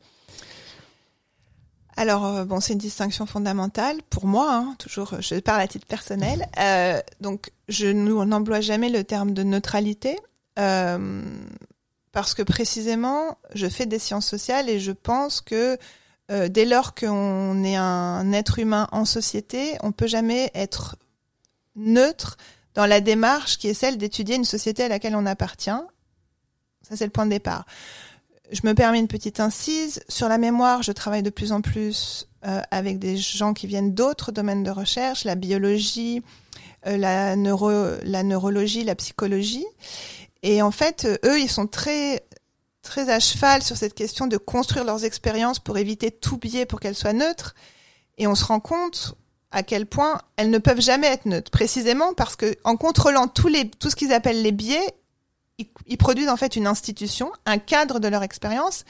Alors 1.98 2.26
euh, 2.26 2.44
bon, 2.44 2.60
c'est 2.60 2.74
une 2.74 2.78
distinction 2.78 3.24
fondamentale 3.26 3.96
pour 4.10 4.26
moi. 4.26 4.54
Hein, 4.54 4.74
toujours, 4.78 5.14
je 5.20 5.36
parle 5.36 5.62
à 5.62 5.68
titre 5.68 5.86
personnel. 5.86 6.48
donc, 7.20 7.50
je 7.68 7.88
n'emploie 7.88 8.60
jamais 8.60 8.90
le 8.90 9.04
terme 9.04 9.32
de 9.32 9.42
neutralité 9.42 10.18
parce 10.54 12.32
que 12.32 12.42
précisément, 12.42 13.36
je 13.54 13.66
fais 13.68 13.84
des 13.84 13.98
sciences 13.98 14.26
sociales 14.26 14.70
et 14.70 14.80
je 14.80 14.92
pense 14.92 15.42
que 15.42 15.76
dès 16.28 16.64
lors 16.64 16.94
qu'on 16.94 17.62
est 17.62 17.76
un 17.76 18.32
être 18.32 18.58
humain 18.58 18.88
en 18.90 19.04
société, 19.04 19.76
on 19.82 19.92
peut 19.92 20.06
jamais 20.06 20.50
être 20.54 20.96
neutre 21.76 22.38
dans 22.76 22.86
la 22.86 23.00
démarche 23.00 23.58
qui 23.58 23.68
est 23.68 23.74
celle 23.74 23.98
d'étudier 23.98 24.36
une 24.36 24.44
société 24.44 24.84
à 24.84 24.88
laquelle 24.88 25.16
on 25.16 25.26
appartient. 25.26 25.70
Ça, 25.70 26.94
c'est 26.94 27.06
le 27.06 27.10
point 27.10 27.24
de 27.24 27.30
départ. 27.30 27.66
je 28.52 28.60
me 28.62 28.74
permets 28.74 29.00
une 29.00 29.08
petite 29.08 29.40
incise. 29.40 30.00
Sur 30.08 30.28
la 30.28 30.38
mémoire, 30.38 30.84
je 30.84 30.92
travaille 30.92 31.24
de 31.24 31.30
plus 31.30 31.50
en 31.50 31.62
plus 31.62 32.28
euh, 32.46 32.60
avec 32.70 33.00
des 33.00 33.16
gens 33.16 33.54
qui 33.54 33.66
viennent 33.66 33.92
d'autres 33.92 34.30
domaines 34.30 34.62
de 34.62 34.70
recherche, 34.70 35.24
la 35.24 35.34
biologie, 35.34 36.22
euh, 36.86 36.96
la, 36.96 37.34
neuro, 37.34 37.70
la 38.04 38.22
neurologie, 38.22 38.84
la 38.84 38.94
psychologie. 38.94 39.66
Et 40.44 40.62
en 40.62 40.70
fait, 40.70 41.06
euh, 41.06 41.16
eux, 41.24 41.40
ils 41.40 41.50
sont 41.50 41.66
très 41.66 42.24
très 42.82 43.10
à 43.10 43.18
cheval 43.18 43.64
sur 43.64 43.76
cette 43.76 43.94
question 43.94 44.28
de 44.28 44.36
construire 44.36 44.84
leurs 44.84 45.04
expériences 45.04 45.58
pour 45.58 45.76
éviter 45.76 46.12
tout 46.12 46.36
biais 46.36 46.66
pour 46.66 46.78
qu'elles 46.78 46.94
soient 46.94 47.14
neutres. 47.14 47.56
Et 48.16 48.28
on 48.28 48.36
se 48.36 48.44
rend 48.44 48.60
compte 48.60 49.16
à 49.50 49.62
quel 49.62 49.86
point 49.86 50.20
elles 50.36 50.50
ne 50.50 50.58
peuvent 50.58 50.80
jamais 50.80 51.06
être 51.06 51.26
neutres, 51.26 51.50
précisément 51.50 52.14
parce 52.14 52.36
que 52.36 52.56
en 52.64 52.76
contrôlant 52.76 53.28
tous 53.28 53.48
les, 53.48 53.68
tout 53.68 53.90
ce 53.90 53.96
qu'ils 53.96 54.12
appellent 54.12 54.42
les 54.42 54.52
biais, 54.52 54.94
ils, 55.86 55.96
produisent 55.96 56.28
en 56.28 56.36
fait 56.36 56.56
une 56.56 56.66
institution, 56.66 57.32
un 57.46 57.58
cadre 57.58 57.98
de 57.98 58.08
leur 58.08 58.22
expérience 58.22 58.84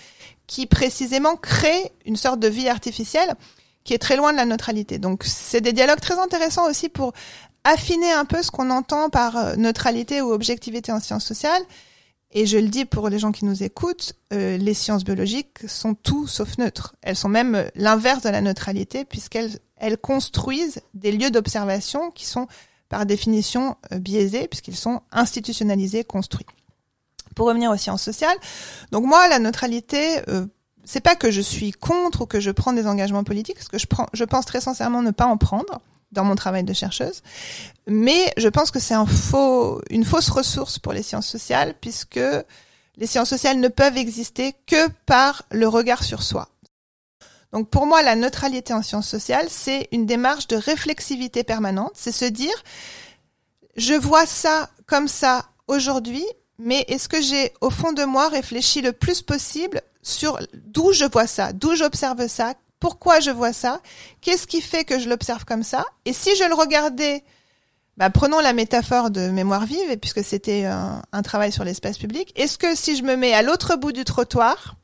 qui 0.47 0.67
précisément 0.67 1.37
crée 1.37 1.93
une 2.07 2.17
sorte 2.17 2.41
de 2.41 2.49
vie 2.49 2.69
artificielle 2.69 3.35
qui 3.85 3.95
est 3.95 3.99
très 3.99 4.17
loin 4.17 4.33
de 4.33 4.37
la 4.37 4.47
neutralité. 4.47 4.99
Donc 4.99 5.23
c'est 5.25 5.61
des 5.61 5.73
dialogues 5.73 6.01
très 6.01 6.19
intéressants 6.19 6.69
aussi 6.69 6.89
pour 6.89 7.13
affiner 7.63 8.13
un 8.13 8.25
peu 8.25 8.43
ce 8.43 8.51
qu'on 8.51 8.71
entend 8.71 9.11
par 9.11 9.37
euh, 9.37 9.57
neutralité 9.57 10.23
ou 10.23 10.33
objectivité 10.33 10.91
en 10.93 11.01
sciences 11.01 11.25
sociales. 11.25 11.63
Et 12.39 12.45
je 12.45 12.59
le 12.59 12.69
dis 12.69 12.85
pour 12.85 13.09
les 13.09 13.19
gens 13.19 13.33
qui 13.33 13.47
nous 13.47 13.63
écoutent, 13.63 14.13
euh, 14.35 14.59
les 14.59 14.75
sciences 14.75 15.05
biologiques 15.05 15.67
sont 15.67 15.95
tout 15.95 16.27
sauf 16.27 16.59
neutres. 16.59 16.95
Elles 17.01 17.17
sont 17.17 17.31
même 17.31 17.55
euh, 17.55 17.69
l'inverse 17.77 18.23
de 18.23 18.29
la 18.29 18.43
neutralité 18.43 19.07
puisqu'elles 19.07 19.59
elles 19.79 19.97
construisent 19.97 20.83
des 20.93 21.13
lieux 21.13 21.31
d'observation 21.31 22.11
qui 22.11 22.27
sont 22.27 22.47
par 22.91 23.07
définition 23.07 23.77
biaisés 23.91 24.49
puisqu'ils 24.49 24.77
sont 24.77 25.01
institutionnalisés, 25.13 26.05
construits. 26.05 26.45
Pour 27.35 27.47
revenir 27.47 27.71
aux 27.71 27.77
sciences 27.79 28.03
sociales, 28.03 28.37
donc 28.93 29.07
moi, 29.07 29.29
la 29.29 29.39
neutralité, 29.39 30.21
euh, 30.29 30.45
c'est 30.85 31.01
pas 31.01 31.17
que 31.17 31.31
je 31.31 31.41
suis 31.41 31.73
contre 31.73 32.23
ou 32.23 32.27
que 32.27 32.41
je 32.41 32.51
prends 32.51 32.75
des 32.75 32.87
engagements 32.87 33.25
politiques, 33.25 33.57
parce 33.57 33.69
que 33.69 33.79
je, 33.79 33.87
prends, 33.87 34.09
je 34.13 34.25
pense 34.25 34.45
très 34.45 34.61
sincèrement 34.61 35.01
ne 35.01 35.11
pas 35.11 35.27
en 35.27 35.39
prendre 35.39 35.81
dans 36.13 36.25
mon 36.25 36.35
travail 36.35 36.65
de 36.65 36.73
chercheuse, 36.73 37.23
mais 37.87 38.33
je 38.37 38.49
pense 38.49 38.71
que 38.71 38.81
c'est 38.81 38.95
un 38.95 39.07
faux, 39.07 39.81
une 39.91 40.05
fausse 40.05 40.29
ressource 40.29 40.79
pour 40.79 40.93
les 40.93 41.03
sciences 41.03 41.27
sociales, 41.27 41.75
puisque 41.81 42.21
les 42.97 43.07
sciences 43.07 43.29
sociales 43.29 43.61
ne 43.61 43.69
peuvent 43.69 43.97
exister 43.97 44.55
que 44.67 44.89
par 45.05 45.45
le 45.51 45.69
regard 45.69 46.03
sur 46.03 46.23
soi. 46.23 46.49
Donc 47.53 47.71
pour 47.71 47.87
moi, 47.87 48.03
la 48.03 48.17
neutralité 48.17 48.73
en 48.73 48.83
sciences 48.83 49.09
sociales, 49.09 49.47
c'est 49.49 49.89
une 49.93 50.07
démarche 50.07 50.47
de 50.49 50.57
réflexivité 50.57 51.45
permanente, 51.45 51.93
c'est 51.95 52.13
se 52.13 52.25
dire, 52.25 52.55
je 53.77 53.95
vois 53.95 54.27
ça 54.27 54.71
comme 54.87 55.09
ça 55.09 55.47
aujourd'hui, 55.69 56.25
mais 56.59 56.85
est-ce 56.89 57.09
que 57.09 57.21
j'ai 57.21 57.53
au 57.61 57.71
fond 57.71 57.93
de 57.93 58.05
moi 58.05 58.29
réfléchi 58.29 58.81
le 58.81 58.93
plus 58.93 59.23
possible 59.23 59.83
sur 60.03 60.39
d'où 60.55 60.93
je 60.93 61.05
vois 61.05 61.27
ça, 61.27 61.53
d'où 61.53 61.75
j'observe 61.75 62.27
ça, 62.29 62.55
pourquoi 62.81 63.21
je 63.21 63.31
vois 63.31 63.53
ça, 63.53 63.81
qu'est-ce 64.21 64.47
qui 64.47 64.61
fait 64.61 64.85
que 64.85 64.99
je 64.99 65.09
l'observe 65.09 65.45
comme 65.45 65.63
ça, 65.63 65.85
et 66.05 66.13
si 66.13 66.35
je 66.37 66.45
le 66.45 66.55
regardais, 66.55 67.25
bah, 67.97 68.11
prenons 68.11 68.41
la 68.41 68.53
métaphore 68.53 69.11
de 69.11 69.29
mémoire 69.31 69.65
vive, 69.65 69.97
puisque 69.99 70.23
c'était 70.23 70.65
un, 70.65 71.23
travail 71.23 71.53
sur 71.53 71.65
l'espace 71.65 71.99
public, 71.99 72.33
est-ce 72.37 72.59
que 72.59 72.75
si 72.75 72.97
je 72.97 73.03
me 73.03 73.17
mets 73.17 73.33
à 73.33 73.43
l'autre 73.43 73.77
bout 73.77 73.93
du 73.93 74.05
trottoir, 74.05 74.77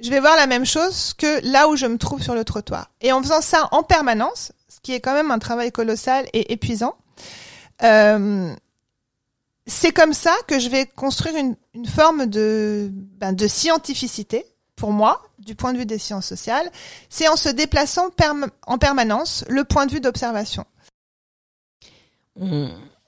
je 0.00 0.10
vais 0.10 0.20
voir 0.20 0.36
la 0.36 0.46
même 0.46 0.66
chose 0.66 1.14
que 1.14 1.40
là 1.50 1.68
où 1.68 1.76
je 1.76 1.86
me 1.86 1.96
trouve 1.96 2.22
sur 2.22 2.34
le 2.34 2.44
trottoir. 2.44 2.90
Et 3.00 3.12
en 3.12 3.22
faisant 3.22 3.40
ça 3.40 3.68
en 3.70 3.82
permanence, 3.82 4.52
ce 4.68 4.80
qui 4.82 4.92
est 4.92 5.00
quand 5.00 5.14
même 5.14 5.30
un 5.30 5.38
travail 5.38 5.72
colossal 5.72 6.26
et 6.32 6.52
épuisant, 6.52 6.96
euh, 7.82 8.52
c'est 9.66 9.92
comme 9.92 10.12
ça 10.12 10.34
que 10.46 10.58
je 10.58 10.68
vais 10.68 10.86
construire 10.86 11.36
une, 11.36 11.56
une 11.74 11.86
forme 11.86 12.26
de, 12.26 12.90
ben, 12.92 13.32
de 13.32 13.46
scientificité 13.46 14.44
pour 14.74 14.92
moi, 14.92 15.22
du 15.46 15.54
point 15.54 15.72
de 15.72 15.78
vue 15.78 15.86
des 15.86 15.98
sciences 15.98 16.26
sociales. 16.26 16.70
C'est 17.08 17.28
en 17.28 17.36
se 17.36 17.48
déplaçant 17.48 18.10
en 18.66 18.78
permanence 18.78 19.44
le 19.48 19.64
point 19.64 19.86
de 19.86 19.92
vue 19.92 20.00
d'observation 20.00 20.66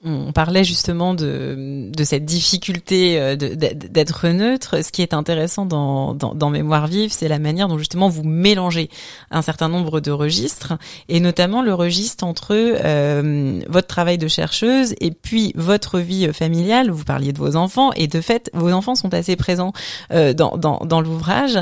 on 0.01 0.31
parlait 0.31 0.63
justement 0.63 1.13
de, 1.13 1.89
de 1.91 2.03
cette 2.05 2.23
difficulté 2.23 3.19
euh, 3.19 3.35
d'être 3.35 4.29
neutre. 4.29 4.81
Ce 4.81 4.91
qui 4.91 5.01
est 5.01 5.13
intéressant 5.13 5.65
dans, 5.65 6.13
dans, 6.13 6.49
Mémoire 6.49 6.87
vive, 6.87 7.11
c'est 7.11 7.27
la 7.27 7.37
manière 7.37 7.67
dont 7.67 7.77
justement 7.77 8.07
vous 8.07 8.23
mélangez 8.23 8.89
un 9.29 9.41
certain 9.41 9.67
nombre 9.67 9.99
de 9.99 10.11
registres, 10.11 10.73
et 11.09 11.19
notamment 11.19 11.61
le 11.61 11.73
registre 11.73 12.23
entre 12.23 12.55
euh, 12.55 13.59
votre 13.67 13.87
travail 13.87 14.17
de 14.17 14.27
chercheuse 14.29 14.95
et 15.01 15.11
puis 15.11 15.51
votre 15.55 15.99
vie 15.99 16.31
familiale. 16.33 16.89
Vous 16.91 17.03
parliez 17.03 17.33
de 17.33 17.39
vos 17.39 17.57
enfants, 17.57 17.91
et 17.93 18.07
de 18.07 18.21
fait, 18.21 18.49
vos 18.53 18.71
enfants 18.71 18.95
sont 18.95 19.13
assez 19.13 19.35
présents 19.35 19.73
euh, 20.11 20.33
dans, 20.33 20.57
dans, 20.57 20.79
dans 20.85 21.01
l'ouvrage. 21.01 21.59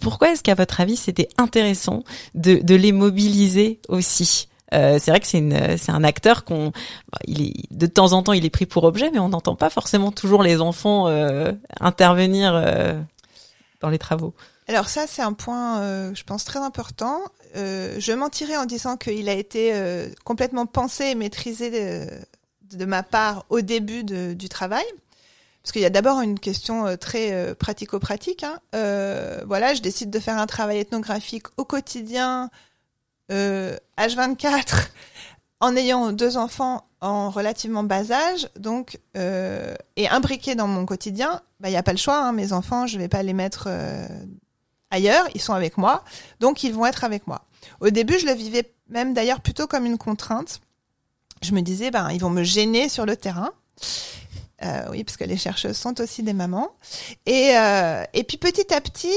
pourquoi 0.00 0.32
est-ce 0.32 0.42
qu'à 0.42 0.54
votre 0.54 0.80
avis, 0.80 0.96
c'était 0.96 1.28
intéressant 1.38 2.02
de, 2.34 2.56
de 2.56 2.74
les 2.74 2.92
mobiliser 2.92 3.78
aussi? 3.88 4.48
Euh, 4.74 4.98
c'est 4.98 5.10
vrai 5.10 5.20
que 5.20 5.26
c'est 5.26 5.92
un 5.92 6.04
acteur 6.04 6.44
qu'on, 6.44 6.70
bah, 7.12 7.18
il 7.26 7.48
est 7.48 7.72
de 7.72 7.86
temps 7.86 8.12
en 8.12 8.22
temps 8.22 8.32
il 8.32 8.44
est 8.44 8.50
pris 8.50 8.66
pour 8.66 8.84
objet, 8.84 9.10
mais 9.10 9.18
on 9.18 9.28
n'entend 9.28 9.56
pas 9.56 9.70
forcément 9.70 10.12
toujours 10.12 10.42
les 10.42 10.60
enfants 10.60 11.08
euh, 11.08 11.52
intervenir 11.80 12.54
euh, 12.54 13.00
dans 13.80 13.88
les 13.88 13.98
travaux. 13.98 14.34
Alors 14.66 14.88
ça, 14.88 15.06
c'est 15.06 15.22
un 15.22 15.34
point, 15.34 16.14
je 16.14 16.22
pense, 16.24 16.44
très 16.44 16.58
important. 16.58 17.20
je 17.54 18.12
mentirais 18.12 18.56
en 18.56 18.64
disant 18.64 18.96
qu'il 18.96 19.28
a 19.28 19.34
été 19.34 19.74
complètement 20.24 20.64
pensé 20.64 21.04
et 21.04 21.14
maîtrisé 21.14 22.16
de, 22.62 22.84
ma 22.86 23.02
part 23.02 23.44
au 23.50 23.60
début 23.60 24.04
du 24.04 24.48
travail. 24.48 24.86
Parce 25.62 25.72
qu'il 25.72 25.82
y 25.82 25.86
a 25.86 25.90
d'abord 25.90 26.22
une 26.22 26.38
question 26.38 26.96
très 26.96 27.54
pratico-pratique. 27.56 28.42
Hein. 28.42 28.58
voilà, 29.46 29.74
je 29.74 29.82
décide 29.82 30.08
de 30.08 30.18
faire 30.18 30.38
un 30.38 30.46
travail 30.46 30.78
ethnographique 30.78 31.44
au 31.58 31.66
quotidien 31.66 32.48
euh, 33.30 33.76
H24 33.98 34.88
en 35.60 35.76
ayant 35.76 36.12
deux 36.12 36.36
enfants 36.36 36.86
en 37.00 37.30
relativement 37.30 37.84
bas 37.84 38.10
âge, 38.10 38.48
donc 38.58 38.98
euh, 39.16 39.74
et 39.96 40.08
imbriqués 40.08 40.54
dans 40.54 40.66
mon 40.66 40.86
quotidien, 40.86 41.42
bah 41.60 41.68
il 41.68 41.72
y 41.72 41.76
a 41.76 41.82
pas 41.82 41.92
le 41.92 41.98
choix. 41.98 42.18
Hein, 42.18 42.32
mes 42.32 42.52
enfants, 42.52 42.86
je 42.86 42.98
vais 42.98 43.08
pas 43.08 43.22
les 43.22 43.32
mettre 43.32 43.64
euh, 43.68 44.06
ailleurs, 44.90 45.26
ils 45.34 45.40
sont 45.40 45.52
avec 45.52 45.76
moi, 45.78 46.04
donc 46.40 46.64
ils 46.64 46.72
vont 46.72 46.86
être 46.86 47.04
avec 47.04 47.26
moi. 47.26 47.42
Au 47.80 47.90
début, 47.90 48.18
je 48.18 48.26
le 48.26 48.32
vivais 48.32 48.72
même 48.88 49.14
d'ailleurs 49.14 49.40
plutôt 49.40 49.66
comme 49.66 49.86
une 49.86 49.98
contrainte. 49.98 50.60
Je 51.42 51.52
me 51.52 51.60
disais, 51.60 51.90
ben 51.90 52.10
ils 52.10 52.20
vont 52.20 52.30
me 52.30 52.42
gêner 52.42 52.88
sur 52.88 53.06
le 53.06 53.16
terrain. 53.16 53.52
Euh, 54.62 54.86
oui, 54.90 55.04
parce 55.04 55.16
que 55.16 55.24
les 55.24 55.36
chercheuses 55.36 55.76
sont 55.76 56.00
aussi 56.00 56.22
des 56.22 56.32
mamans. 56.32 56.70
Et, 57.26 57.56
euh, 57.56 58.02
et 58.14 58.24
puis 58.24 58.38
petit 58.38 58.72
à 58.72 58.80
petit, 58.80 59.16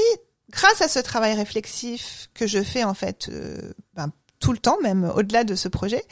grâce 0.50 0.80
à 0.80 0.88
ce 0.88 0.98
travail 0.98 1.34
réflexif 1.34 2.28
que 2.34 2.46
je 2.46 2.62
fais 2.62 2.84
en 2.84 2.94
fait 2.94 3.28
euh, 3.30 3.72
ben, 3.94 4.10
tout 4.40 4.52
le 4.52 4.58
temps, 4.58 4.78
même 4.82 5.10
au-delà 5.14 5.44
de 5.44 5.54
ce 5.54 5.68
projet, 5.68 6.04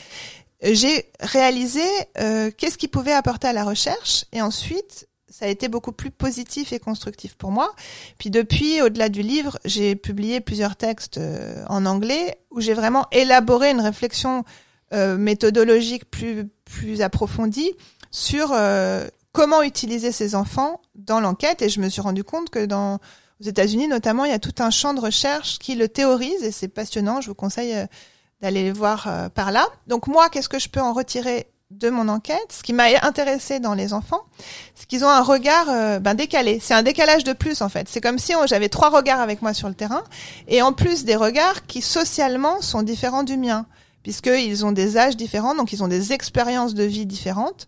j'ai 0.62 1.10
réalisé 1.20 1.84
euh, 2.18 2.50
qu'est-ce 2.56 2.78
qui 2.78 2.88
pouvait 2.88 3.12
apporter 3.12 3.46
à 3.48 3.52
la 3.52 3.64
recherche 3.64 4.24
et 4.32 4.42
ensuite 4.42 5.08
ça 5.28 5.44
a 5.44 5.48
été 5.48 5.68
beaucoup 5.68 5.92
plus 5.92 6.10
positif 6.10 6.72
et 6.72 6.78
constructif 6.78 7.34
pour 7.34 7.50
moi. 7.50 7.74
Puis 8.16 8.30
depuis, 8.30 8.80
au-delà 8.80 9.08
du 9.08 9.22
livre, 9.22 9.58
j'ai 9.64 9.94
publié 9.96 10.40
plusieurs 10.40 10.76
textes 10.76 11.18
euh, 11.18 11.64
en 11.68 11.84
anglais 11.84 12.38
où 12.50 12.60
j'ai 12.60 12.74
vraiment 12.74 13.06
élaboré 13.12 13.70
une 13.70 13.80
réflexion 13.80 14.44
méthodologique 14.92 16.08
plus 16.08 16.46
plus 16.64 17.02
approfondie 17.02 17.72
sur 18.12 18.54
comment 19.32 19.62
utiliser 19.62 20.12
ces 20.12 20.36
enfants 20.36 20.80
dans 20.94 21.18
l'enquête 21.18 21.60
et 21.60 21.68
je 21.68 21.80
me 21.80 21.88
suis 21.88 22.00
rendu 22.00 22.22
compte 22.22 22.50
que 22.50 22.64
dans 22.64 23.00
aux 23.40 23.44
États-Unis 23.44 23.88
notamment, 23.88 24.24
il 24.24 24.30
y 24.30 24.34
a 24.34 24.38
tout 24.38 24.54
un 24.58 24.70
champ 24.70 24.94
de 24.94 25.00
recherche 25.00 25.58
qui 25.58 25.74
le 25.74 25.88
théorise 25.88 26.42
et 26.42 26.52
c'est 26.52 26.68
passionnant. 26.68 27.20
Je 27.20 27.28
vous 27.28 27.34
conseille 27.34 27.74
euh, 27.74 27.86
d'aller 28.40 28.72
voir 28.72 29.06
euh, 29.06 29.28
par 29.28 29.52
là. 29.52 29.66
Donc 29.86 30.06
moi, 30.06 30.28
qu'est-ce 30.28 30.48
que 30.48 30.58
je 30.58 30.68
peux 30.68 30.80
en 30.80 30.92
retirer 30.92 31.46
de 31.70 31.90
mon 31.90 32.08
enquête? 32.08 32.50
Ce 32.50 32.62
qui 32.62 32.72
m'a 32.72 32.86
intéressé 33.02 33.60
dans 33.60 33.74
les 33.74 33.92
enfants, 33.92 34.22
c'est 34.74 34.86
qu'ils 34.86 35.04
ont 35.04 35.08
un 35.08 35.22
regard 35.22 35.68
euh, 35.68 35.98
ben, 35.98 36.14
décalé. 36.14 36.60
C'est 36.60 36.74
un 36.74 36.82
décalage 36.82 37.24
de 37.24 37.32
plus 37.32 37.60
en 37.60 37.68
fait. 37.68 37.88
C'est 37.88 38.00
comme 38.00 38.18
si 38.18 38.32
j'avais 38.46 38.68
trois 38.68 38.90
regards 38.90 39.20
avec 39.20 39.42
moi 39.42 39.52
sur 39.52 39.68
le 39.68 39.74
terrain 39.74 40.04
et 40.48 40.62
en 40.62 40.72
plus 40.72 41.04
des 41.04 41.16
regards 41.16 41.66
qui 41.66 41.82
socialement 41.82 42.62
sont 42.62 42.82
différents 42.82 43.24
du 43.24 43.36
mien 43.36 43.66
puisqu'ils 44.02 44.64
ont 44.64 44.70
des 44.70 44.98
âges 44.98 45.16
différents, 45.16 45.56
donc 45.56 45.72
ils 45.72 45.82
ont 45.82 45.88
des 45.88 46.12
expériences 46.12 46.74
de 46.74 46.84
vie 46.84 47.06
différentes 47.06 47.66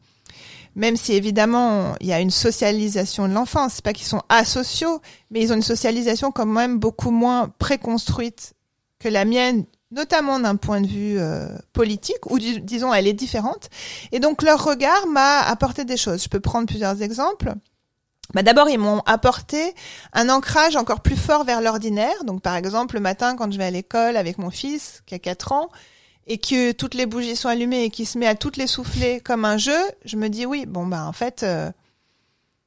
même 0.79 0.97
si 0.97 1.13
évidemment 1.13 1.97
il 2.01 2.07
y 2.07 2.13
a 2.13 2.21
une 2.21 2.31
socialisation 2.31 3.29
de 3.29 3.35
l'enfant, 3.35 3.69
c'est 3.69 3.85
pas 3.85 3.93
qu'ils 3.93 4.07
sont 4.07 4.23
asociaux, 4.29 5.03
mais 5.31 5.41
ils 5.43 5.53
ont 5.53 5.57
une 5.57 5.63
socialisation 5.63 6.31
quand 6.31 6.47
même 6.47 6.79
beaucoup 6.79 7.11
moins 7.11 7.53
préconstruite 7.59 8.55
que 9.01 9.09
la 9.09 9.25
mienne, 9.25 9.65
notamment 9.91 10.39
d'un 10.39 10.57
point 10.57 10.81
de 10.81 10.87
vue 10.87 11.19
euh, 11.19 11.49
politique, 11.73 12.31
ou 12.31 12.39
disons 12.39 12.95
elle 12.95 13.09
est 13.09 13.13
différente. 13.13 13.69
Et 14.13 14.21
donc 14.21 14.43
leur 14.43 14.65
regard 14.65 15.07
m'a 15.09 15.41
apporté 15.41 15.85
des 15.85 15.97
choses. 15.97 16.23
Je 16.23 16.29
peux 16.29 16.41
prendre 16.41 16.67
plusieurs 16.67 17.03
exemples. 17.03 17.53
Bah 18.35 18.43
D'abord, 18.43 18.69
ils 18.69 18.79
m'ont 18.79 19.01
apporté 19.07 19.75
un 20.13 20.29
ancrage 20.29 20.77
encore 20.77 21.01
plus 21.01 21.17
fort 21.17 21.45
vers 21.45 21.63
l'ordinaire. 21.63 22.25
Donc, 22.25 22.43
par 22.43 22.57
exemple, 22.57 22.97
le 22.97 23.01
matin, 23.01 23.37
quand 23.37 23.51
je 23.51 23.57
vais 23.57 23.65
à 23.65 23.71
l'école 23.71 24.19
avec 24.19 24.37
mon 24.37 24.51
fils, 24.51 25.03
qui 25.07 25.15
a 25.15 25.19
4 25.19 25.53
ans, 25.53 25.71
et 26.29 26.39
que 26.39 26.73
toutes 26.73 26.95
les 26.95 27.07
bougies 27.07 27.37
sont 27.37 27.49
allumées 27.49 27.85
et 27.85 27.91
qu'il 27.91 28.07
se 28.07 28.19
met 28.19 28.27
à 28.27 28.35
toutes 28.35 28.59
les 28.59 28.67
souffler 28.67 29.21
comme 29.21 29.45
un 29.45 29.57
jeu, 29.57 29.81
je 30.05 30.17
me 30.17 30.29
dis 30.29 30.47
oui, 30.47 30.67
bon 30.67 30.87
bah 30.87 31.05
en 31.07 31.13
fait 31.13 31.43
euh, 31.43 31.73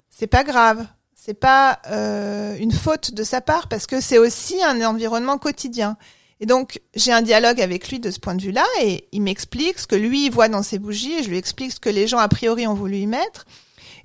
c'est 0.09 0.27
pas 0.27 0.43
grave. 0.43 0.85
c'est 1.15 1.35
pas 1.35 1.79
euh, 1.91 2.55
une 2.59 2.71
faute 2.71 3.13
de 3.13 3.23
sa 3.23 3.39
part 3.39 3.67
parce 3.69 3.85
que 3.85 4.01
c'est 4.01 4.17
aussi 4.17 4.61
un 4.63 4.83
environnement 4.83 5.37
quotidien. 5.37 5.95
Et 6.39 6.47
donc 6.47 6.81
j'ai 6.95 7.11
un 7.13 7.21
dialogue 7.21 7.61
avec 7.61 7.89
lui 7.89 7.99
de 7.99 8.09
ce 8.09 8.19
point 8.19 8.33
de 8.33 8.41
vue-là 8.41 8.65
et 8.81 9.07
il 9.11 9.21
m'explique 9.21 9.77
ce 9.77 9.85
que 9.85 9.95
lui 9.95 10.29
voit 10.29 10.49
dans 10.49 10.63
ses 10.63 10.79
bougies 10.79 11.13
et 11.19 11.23
je 11.23 11.29
lui 11.29 11.37
explique 11.37 11.71
ce 11.71 11.79
que 11.79 11.89
les 11.89 12.07
gens 12.07 12.17
a 12.17 12.27
priori 12.27 12.65
ont 12.65 12.73
voulu 12.73 12.97
y 12.97 13.07
mettre. 13.07 13.45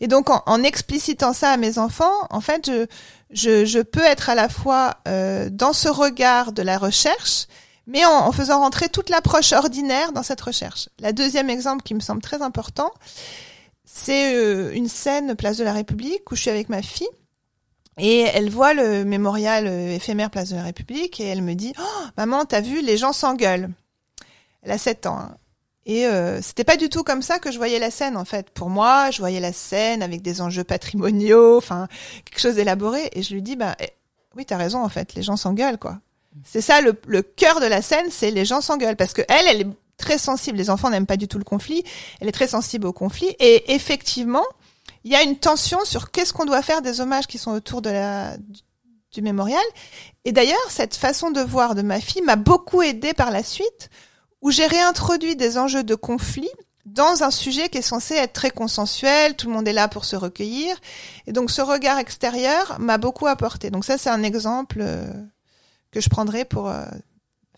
Et 0.01 0.07
donc 0.07 0.29
en, 0.29 0.43
en 0.45 0.63
explicitant 0.63 1.33
ça 1.33 1.51
à 1.51 1.57
mes 1.57 1.79
enfants, 1.79 2.27
en 2.29 2.43
fait, 2.43 2.67
je, 2.67 2.87
je, 3.31 3.65
je 3.65 3.79
peux 3.79 4.05
être 4.05 4.29
à 4.29 4.35
la 4.35 4.51
fois 4.51 4.99
euh, 5.09 5.49
dans 5.51 5.73
ce 5.73 5.89
regard 5.89 6.53
de 6.53 6.61
la 6.61 6.77
recherche, 6.77 7.47
mais 7.87 8.05
en, 8.05 8.33
faisant 8.33 8.61
rentrer 8.61 8.89
toute 8.89 9.09
l'approche 9.09 9.53
ordinaire 9.53 10.13
dans 10.13 10.23
cette 10.23 10.41
recherche. 10.41 10.89
La 10.99 11.13
deuxième 11.13 11.51
exemple 11.51 11.83
qui 11.83 11.95
me 11.95 12.01
semble 12.01 12.21
très 12.21 12.43
important, 12.43 12.93
c'est 13.85 14.35
euh, 14.35 14.73
une 14.75 14.89
scène 14.89 15.37
place 15.37 15.57
de 15.57 15.65
la 15.65 15.73
République 15.73 16.31
où 16.31 16.37
je 16.37 16.43
suis 16.43 16.51
avec 16.51 16.69
ma 16.69 16.83
fille. 16.83 17.09
Et 17.99 18.21
elle 18.21 18.51
voit 18.51 18.75
le 18.75 19.05
mémorial 19.05 19.67
euh, 19.67 19.95
éphémère 19.95 20.31
Place 20.31 20.51
de 20.51 20.57
la 20.57 20.65
République 20.65 21.19
et 21.21 21.25
elle 21.25 21.43
me 21.43 21.55
dit 21.55 21.73
oh, 21.79 22.05
Maman, 22.19 22.45
t'as 22.45 22.61
vu, 22.61 22.83
les 22.83 22.97
gens 22.97 23.13
s'engueulent. 23.13 23.71
Elle 24.63 24.73
a 24.73 24.79
7 24.79 25.07
ans. 25.07 25.19
Hein. 25.19 25.37
Et 25.87 26.05
euh, 26.07 26.43
c'était 26.43 26.65
pas 26.65 26.77
du 26.77 26.89
tout 26.89 27.05
comme 27.05 27.23
ça 27.23 27.39
que 27.39 27.53
je 27.53 27.59
voyais 27.59 27.79
la 27.79 27.93
scène 27.93 28.17
en 28.17 28.25
fait. 28.25 28.51
Pour 28.51 28.69
moi, 28.69 29.13
je 29.13 29.19
voyais 29.19 29.39
la 29.39 29.53
scène 29.53 30.03
avec 30.03 30.21
des 30.21 30.41
enjeux 30.41 30.65
patrimoniaux, 30.65 31.57
enfin 31.57 31.87
quelque 32.25 32.41
chose 32.41 32.57
d'élaboré. 32.57 33.09
Et 33.13 33.23
je 33.23 33.33
lui 33.33 33.41
dis 33.41 33.55
bah 33.55 33.77
eh, 33.79 33.91
oui, 34.35 34.45
t'as 34.45 34.57
raison 34.57 34.83
en 34.83 34.89
fait, 34.89 35.15
les 35.15 35.23
gens 35.23 35.37
s'engueulent 35.37 35.79
quoi. 35.79 36.01
C'est 36.45 36.61
ça 36.61 36.81
le, 36.81 36.95
le 37.07 37.23
cœur 37.23 37.61
de 37.61 37.67
la 37.67 37.83
scène, 37.83 38.07
c'est 38.11 38.31
les 38.31 38.45
gens 38.45 38.61
s'engueulent 38.61 38.97
parce 38.97 39.13
que 39.13 39.23
elle, 39.29 39.47
elle 39.49 39.61
est 39.63 39.67
très 39.97 40.19
sensible. 40.19 40.59
Les 40.59 40.71
enfants 40.71 40.91
n'aiment 40.91 41.07
pas 41.07 41.17
du 41.17 41.29
tout 41.29 41.39
le 41.39 41.45
conflit. 41.45 41.85
Elle 42.21 42.29
est 42.29 42.33
très 42.33 42.49
sensible 42.49 42.87
au 42.87 42.93
conflit. 42.93 43.35
Et 43.39 43.75
effectivement, 43.75 44.45
il 45.05 45.13
y 45.13 45.17
a 45.17 45.23
une 45.23 45.37
tension 45.37 45.85
sur 45.85 46.11
qu'est-ce 46.11 46.33
qu'on 46.33 46.45
doit 46.45 46.63
faire 46.63 46.83
des 46.83 47.01
hommages 47.01 47.27
qui 47.27 47.39
sont 47.39 47.53
autour 47.53 47.83
de 47.83 47.91
la, 47.91 48.37
du, 49.13 49.23
mémorial. 49.23 49.63
Et 50.27 50.33
d'ailleurs, 50.33 50.59
cette 50.69 50.95
façon 50.95 51.31
de 51.31 51.41
voir 51.41 51.75
de 51.75 51.83
ma 51.83 52.01
fille 52.01 52.23
m'a 52.23 52.37
beaucoup 52.37 52.83
aidée 52.83 53.15
par 53.15 53.31
la 53.31 53.43
suite, 53.43 53.89
où 54.43 54.51
j'ai 54.51 54.67
réintroduit 54.67 55.37
des 55.37 55.57
enjeux 55.57 55.85
de 55.85 55.95
conflit 55.95 56.51
dans 56.85 57.23
un 57.23 57.31
sujet 57.31 57.71
qui 57.71 57.79
est 57.79 57.83
censé 57.83 58.15
être 58.15 58.35
très 58.35 58.51
consensuel, 58.51 59.35
tout 59.35 59.47
le 59.49 59.55
monde 59.55 59.67
est 59.67 59.73
là 59.73 59.89
pour 59.89 60.05
se 60.05 60.17
recueillir. 60.17 60.77
Et 61.27 61.33
donc 61.33 61.51
ce 61.51 61.63
regard 61.63 61.99
extérieur 61.99 62.77
m'a 62.79 62.99
beaucoup 62.99 63.27
apporté. 63.27 63.71
Donc 63.71 63.87
ça, 63.87 63.97
c'est 63.97 64.11
un 64.11 64.23
exemple 64.23 64.79
euh, 64.83 65.11
que 65.91 66.01
je 66.01 66.09
prendrai 66.09 66.45
pour 66.45 66.69
euh, 66.69 66.85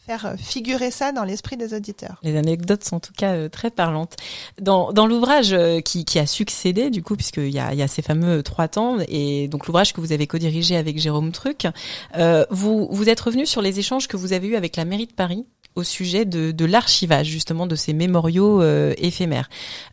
faire 0.08 0.36
figurer 0.38 0.90
ça 0.90 1.12
dans 1.12 1.24
l'esprit 1.24 1.58
des 1.58 1.74
auditeurs. 1.74 2.18
Les 2.22 2.36
anecdotes 2.36 2.82
sont 2.82 2.96
en 2.96 3.00
tout 3.00 3.12
cas 3.12 3.34
euh, 3.34 3.48
très 3.50 3.70
parlantes. 3.70 4.16
Dans, 4.58 4.90
dans 4.92 5.06
l'ouvrage 5.06 5.52
euh, 5.52 5.80
qui, 5.80 6.06
qui 6.06 6.18
a 6.18 6.26
succédé, 6.26 6.88
du 6.88 7.02
coup, 7.02 7.14
puisqu'il 7.14 7.50
y 7.50 7.58
a, 7.58 7.74
il 7.74 7.78
y 7.78 7.82
a 7.82 7.88
ces 7.88 8.00
fameux 8.00 8.42
trois 8.42 8.68
temps, 8.68 8.96
et 9.06 9.48
donc 9.48 9.66
l'ouvrage 9.66 9.92
que 9.92 10.00
vous 10.00 10.12
avez 10.12 10.26
co-dirigé 10.26 10.76
avec 10.76 10.98
Jérôme 10.98 11.30
Truc, 11.30 11.66
euh, 12.16 12.46
vous, 12.50 12.88
vous 12.90 13.08
êtes 13.10 13.20
revenu 13.20 13.44
sur 13.44 13.60
les 13.60 13.78
échanges 13.78 14.08
que 14.08 14.16
vous 14.16 14.32
avez 14.32 14.48
eus 14.48 14.56
avec 14.56 14.76
la 14.76 14.86
mairie 14.86 15.06
de 15.06 15.12
Paris 15.12 15.44
au 15.78 15.84
sujet 15.84 16.24
de, 16.24 16.50
de 16.50 16.64
l'archivage 16.64 17.28
justement 17.28 17.66
de 17.66 17.76
ces 17.76 17.92
mémoriaux 17.92 18.60
euh, 18.60 18.92
éphémères. 18.98 19.48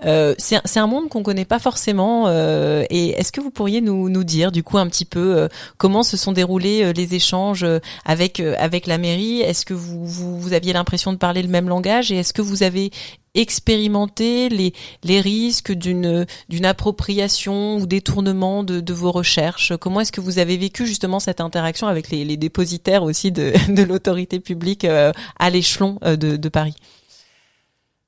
Euh, 0.06 0.34
c'est, 0.38 0.77
un 0.77 0.88
monde 0.88 1.10
qu'on 1.10 1.24
connaît 1.24 1.46
pas 1.46 1.60
forcément. 1.60 2.25
Euh, 2.27 2.84
et 2.89 3.10
est-ce 3.12 3.32
que 3.32 3.39
vous 3.39 3.51
pourriez 3.51 3.82
nous, 3.82 4.10
nous 4.10 4.24
dire 4.24 4.51
du 4.51 4.63
coup 4.63 4.77
un 4.77 4.88
petit 4.88 5.06
peu 5.06 5.48
comment 5.77 6.04
se 6.04 6.18
sont 6.18 6.32
déroulés 6.32 6.92
les 6.94 7.15
échanges 7.15 7.65
avec 8.04 8.39
avec 8.39 8.88
la 8.88 8.98
mairie? 8.98 9.42
Est-ce 9.42 9.65
que 9.65 9.74
vous, 9.74 10.06
vous 10.06 10.39
vous 10.39 10.54
aviez 10.54 10.74
l'impression 10.74 11.13
de 11.13 11.18
parler 11.18 11.42
le 11.42 11.48
même 11.48 11.70
langage? 11.70 12.12
Et 12.12 12.18
est-ce 12.18 12.34
que 12.34 12.42
vous 12.42 12.63
avez 12.63 12.92
expérimenter 13.36 14.50
les, 14.50 14.74
les 15.04 15.22
risques 15.22 15.72
d'une 15.72 16.25
appropriation 16.63 17.77
ou 17.77 17.86
détournement 17.86 18.63
de, 18.63 18.80
de 18.80 18.93
vos 18.93 19.12
recherches 19.12 19.74
Comment 19.80 20.02
est-ce 20.02 20.12
que 20.12 20.21
vous 20.21 20.39
avez 20.39 20.58
vécu 20.58 20.86
justement 20.88 21.19
cette 21.19 21.41
interaction 21.41 21.88
avec 21.88 22.10
les, 22.10 22.26
les 22.26 22.38
dépositaires 22.38 23.04
aussi 23.04 23.32
de, 23.32 23.54
de 23.74 23.84
l'autorité 23.84 24.39
publique 24.39 24.86
euh, 24.86 25.12
à 25.39 25.50
l'échelon 25.50 26.00
euh, 26.04 26.15
de, 26.15 26.38
de 26.38 26.50
Paris? 26.50 26.76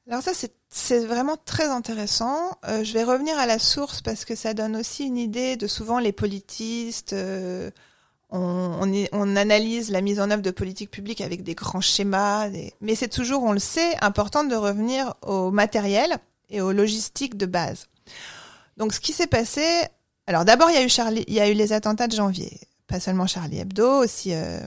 Alors 0.10 0.22
ça, 0.22 0.32
c'est 0.34 0.54
c'est 0.70 1.06
vraiment 1.06 1.38
très 1.38 1.68
intéressant. 1.68 2.52
Euh, 2.68 2.84
je 2.84 2.94
vais 2.94 3.04
revenir 3.04 3.38
à 3.38 3.46
la 3.46 3.58
source 3.58 4.02
parce 4.02 4.26
que 4.26 4.36
ça 4.36 4.54
donne 4.54 4.76
aussi 4.76 5.06
une 5.06 5.18
idée 5.18 5.56
de 5.56 5.66
souvent 5.66 6.00
les 6.00 6.12
politistes. 6.12 7.14
Euh, 7.14 7.72
on, 8.30 8.80
on, 8.82 9.06
on, 9.14 9.36
analyse 9.36 9.90
la 9.90 10.02
mise 10.02 10.20
en 10.20 10.30
œuvre 10.30 10.42
de 10.42 10.52
politiques 10.52 10.92
publiques 10.92 11.22
avec 11.22 11.44
des 11.44 11.56
grands 11.56 11.82
schémas, 11.82 12.50
des... 12.50 12.74
mais 12.82 12.96
c'est 12.96 13.08
toujours, 13.08 13.44
on 13.44 13.54
le 13.54 13.60
sait, 13.60 13.96
important 14.02 14.44
de 14.44 14.56
revenir 14.56 15.14
au 15.22 15.52
matériel 15.52 16.18
et 16.50 16.62
aux 16.62 16.74
logistiques 16.74 17.38
de 17.38 17.46
base. 17.46 17.88
Donc, 18.76 18.94
ce 18.94 19.00
qui 19.00 19.14
s'est 19.14 19.28
passé, 19.28 19.66
alors 20.28 20.44
d'abord, 20.46 20.70
il 20.70 20.76
y 20.76 20.78
a 20.78 20.84
eu 20.84 20.90
Charlie, 20.90 21.24
il 21.28 21.34
y 21.34 21.40
a 21.40 21.50
eu 21.50 21.54
les 21.54 21.72
attentats 21.72 22.08
de 22.08 22.16
janvier, 22.16 22.60
pas 22.88 23.00
seulement 23.00 23.28
Charlie 23.28 23.60
Hebdo, 23.60 24.04
aussi 24.04 24.34
euh, 24.34 24.60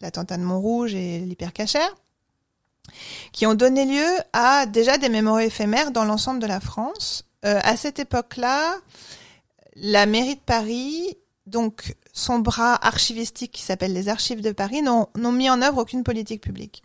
l'attentat 0.00 0.36
de 0.36 0.42
Montrouge 0.42 0.94
et 0.94 1.18
l'hypercachère, 1.18 1.94
qui 3.32 3.46
ont 3.46 3.54
donné 3.54 3.86
lieu 3.86 4.08
à 4.32 4.66
déjà 4.66 4.98
des 4.98 5.08
mémoriaux 5.08 5.46
éphémères 5.48 5.90
dans 5.90 6.04
l'ensemble 6.04 6.40
de 6.40 6.46
la 6.46 6.60
France. 6.60 7.24
Euh, 7.44 7.58
à 7.64 7.76
cette 7.76 7.98
époque-là, 7.98 8.76
la 9.74 10.06
mairie 10.06 10.36
de 10.36 10.40
Paris 10.40 11.16
donc 11.50 11.96
son 12.20 12.38
bras 12.38 12.74
archivistique 12.86 13.52
qui 13.52 13.62
s'appelle 13.62 13.92
les 13.92 14.08
Archives 14.08 14.42
de 14.42 14.52
Paris 14.52 14.82
n'ont 14.82 15.08
mis 15.32 15.50
en 15.50 15.62
œuvre 15.62 15.78
aucune 15.78 16.04
politique 16.04 16.42
publique. 16.42 16.82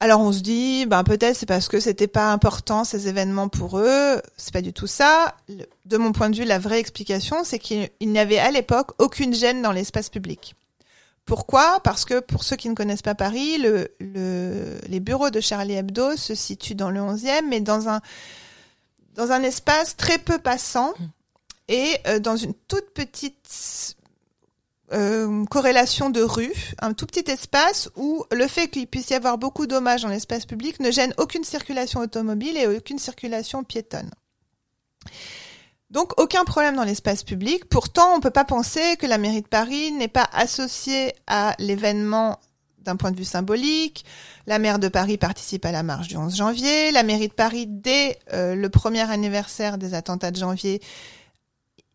Alors 0.00 0.20
on 0.20 0.32
se 0.32 0.40
dit, 0.40 0.84
ben 0.86 1.04
peut-être 1.04 1.36
c'est 1.36 1.46
parce 1.46 1.68
que 1.68 1.78
c'était 1.78 2.08
pas 2.08 2.32
important 2.32 2.82
ces 2.82 3.06
événements 3.06 3.48
pour 3.48 3.78
eux. 3.78 4.20
C'est 4.36 4.52
pas 4.52 4.60
du 4.60 4.72
tout 4.72 4.88
ça. 4.88 5.36
De 5.86 5.96
mon 5.96 6.10
point 6.10 6.28
de 6.28 6.34
vue, 6.36 6.44
la 6.44 6.58
vraie 6.58 6.80
explication, 6.80 7.44
c'est 7.44 7.60
qu'il 7.60 7.88
n'y 8.00 8.18
avait 8.18 8.40
à 8.40 8.50
l'époque 8.50 8.94
aucune 8.98 9.32
gêne 9.32 9.62
dans 9.62 9.70
l'espace 9.70 10.08
public. 10.08 10.56
Pourquoi? 11.24 11.78
Parce 11.84 12.04
que 12.04 12.18
pour 12.18 12.42
ceux 12.42 12.56
qui 12.56 12.68
ne 12.68 12.74
connaissent 12.74 13.02
pas 13.02 13.14
Paris, 13.14 13.58
le, 13.58 13.92
le, 14.00 14.76
les 14.88 14.98
bureaux 14.98 15.30
de 15.30 15.40
Charlie 15.40 15.74
Hebdo 15.74 16.16
se 16.16 16.34
situent 16.34 16.74
dans 16.74 16.90
le 16.90 16.98
11e, 16.98 17.46
mais 17.48 17.60
dans 17.60 17.88
un 17.88 18.00
dans 19.14 19.30
un 19.30 19.42
espace 19.42 19.96
très 19.96 20.18
peu 20.18 20.38
passant 20.38 20.94
et 21.68 21.96
euh, 22.06 22.18
dans 22.18 22.36
une 22.36 22.54
toute 22.68 22.90
petite 22.94 23.96
euh, 24.92 25.44
corrélation 25.46 26.10
de 26.10 26.20
rue, 26.20 26.52
un 26.80 26.92
tout 26.92 27.06
petit 27.06 27.30
espace 27.30 27.90
où 27.96 28.24
le 28.30 28.46
fait 28.46 28.68
qu'il 28.68 28.86
puisse 28.86 29.10
y 29.10 29.14
avoir 29.14 29.38
beaucoup 29.38 29.66
d'hommages 29.66 30.02
dans 30.02 30.08
l'espace 30.08 30.44
public 30.44 30.80
ne 30.80 30.90
gêne 30.90 31.14
aucune 31.18 31.44
circulation 31.44 32.00
automobile 32.00 32.56
et 32.58 32.66
aucune 32.66 32.98
circulation 32.98 33.64
piétonne. 33.64 34.10
Donc 35.90 36.18
aucun 36.20 36.44
problème 36.44 36.76
dans 36.76 36.84
l'espace 36.84 37.22
public. 37.22 37.66
Pourtant, 37.66 38.12
on 38.14 38.16
ne 38.16 38.22
peut 38.22 38.30
pas 38.30 38.44
penser 38.44 38.96
que 38.98 39.06
la 39.06 39.18
mairie 39.18 39.42
de 39.42 39.48
Paris 39.48 39.92
n'est 39.92 40.08
pas 40.08 40.28
associée 40.32 41.14
à 41.26 41.54
l'événement 41.58 42.38
d'un 42.78 42.96
point 42.96 43.12
de 43.12 43.16
vue 43.16 43.24
symbolique. 43.24 44.04
La 44.46 44.58
maire 44.58 44.78
de 44.78 44.88
Paris 44.88 45.18
participe 45.18 45.64
à 45.64 45.72
la 45.72 45.82
marche 45.82 46.08
du 46.08 46.16
11 46.16 46.34
janvier. 46.34 46.90
La 46.92 47.02
mairie 47.02 47.28
de 47.28 47.32
Paris, 47.32 47.66
dès 47.68 48.18
euh, 48.32 48.54
le 48.54 48.68
premier 48.68 49.08
anniversaire 49.10 49.78
des 49.78 49.94
attentats 49.94 50.30
de 50.30 50.36
janvier, 50.36 50.80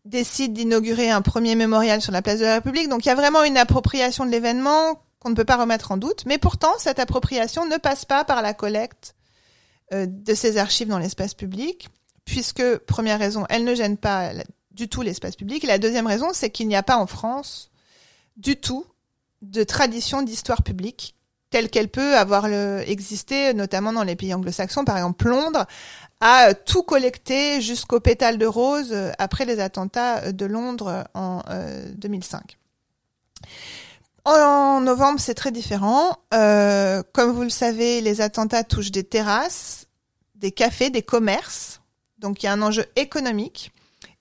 décide 0.04 0.52
d'inaugurer 0.52 1.10
un 1.10 1.22
premier 1.22 1.54
mémorial 1.54 2.00
sur 2.00 2.12
la 2.12 2.22
place 2.22 2.38
de 2.38 2.44
la 2.44 2.54
République. 2.54 2.88
Donc 2.88 3.04
il 3.04 3.08
y 3.08 3.12
a 3.12 3.14
vraiment 3.14 3.44
une 3.44 3.56
appropriation 3.56 4.24
de 4.24 4.30
l'événement 4.30 5.02
qu'on 5.18 5.30
ne 5.30 5.34
peut 5.34 5.44
pas 5.44 5.56
remettre 5.56 5.92
en 5.92 5.96
doute. 5.96 6.24
Mais 6.26 6.38
pourtant, 6.38 6.72
cette 6.78 6.98
appropriation 6.98 7.66
ne 7.66 7.76
passe 7.76 8.04
pas 8.04 8.24
par 8.24 8.42
la 8.42 8.54
collecte 8.54 9.14
euh, 9.92 10.06
de 10.08 10.34
ces 10.34 10.58
archives 10.58 10.88
dans 10.88 10.98
l'espace 10.98 11.34
public, 11.34 11.88
puisque, 12.24 12.78
première 12.78 13.18
raison, 13.18 13.44
elle 13.48 13.64
ne 13.64 13.74
gêne 13.74 13.96
pas 13.96 14.32
du 14.70 14.88
tout 14.88 15.02
l'espace 15.02 15.36
public. 15.36 15.64
Et 15.64 15.66
la 15.66 15.78
deuxième 15.78 16.06
raison, 16.06 16.28
c'est 16.32 16.50
qu'il 16.50 16.68
n'y 16.68 16.76
a 16.76 16.82
pas 16.82 16.96
en 16.96 17.06
France 17.06 17.70
du 18.36 18.56
tout 18.56 18.86
de 19.42 19.64
tradition 19.64 20.22
d'histoire 20.22 20.62
publique 20.62 21.16
telle 21.50 21.70
qu'elle 21.70 21.88
peut 21.88 22.16
avoir 22.16 22.48
le, 22.48 22.82
existé, 22.86 23.54
notamment 23.54 23.92
dans 23.92 24.02
les 24.02 24.16
pays 24.16 24.34
anglo-saxons. 24.34 24.84
Par 24.84 24.96
exemple, 24.96 25.28
Londres 25.28 25.66
a 26.20 26.54
tout 26.54 26.82
collecté 26.82 27.60
jusqu'au 27.60 28.00
pétale 28.00 28.38
de 28.38 28.46
rose 28.46 28.90
euh, 28.92 29.12
après 29.18 29.44
les 29.44 29.60
attentats 29.60 30.32
de 30.32 30.46
Londres 30.46 31.04
en 31.14 31.42
euh, 31.48 31.86
2005. 31.94 32.58
En 34.24 34.80
novembre, 34.80 35.20
c'est 35.20 35.34
très 35.34 35.52
différent. 35.52 36.18
Euh, 36.34 37.02
comme 37.12 37.30
vous 37.30 37.44
le 37.44 37.50
savez, 37.50 38.00
les 38.00 38.20
attentats 38.20 38.64
touchent 38.64 38.90
des 38.90 39.04
terrasses, 39.04 39.86
des 40.34 40.50
cafés, 40.50 40.90
des 40.90 41.02
commerces. 41.02 41.80
Donc 42.18 42.42
il 42.42 42.46
y 42.46 42.48
a 42.48 42.52
un 42.52 42.62
enjeu 42.62 42.84
économique. 42.96 43.72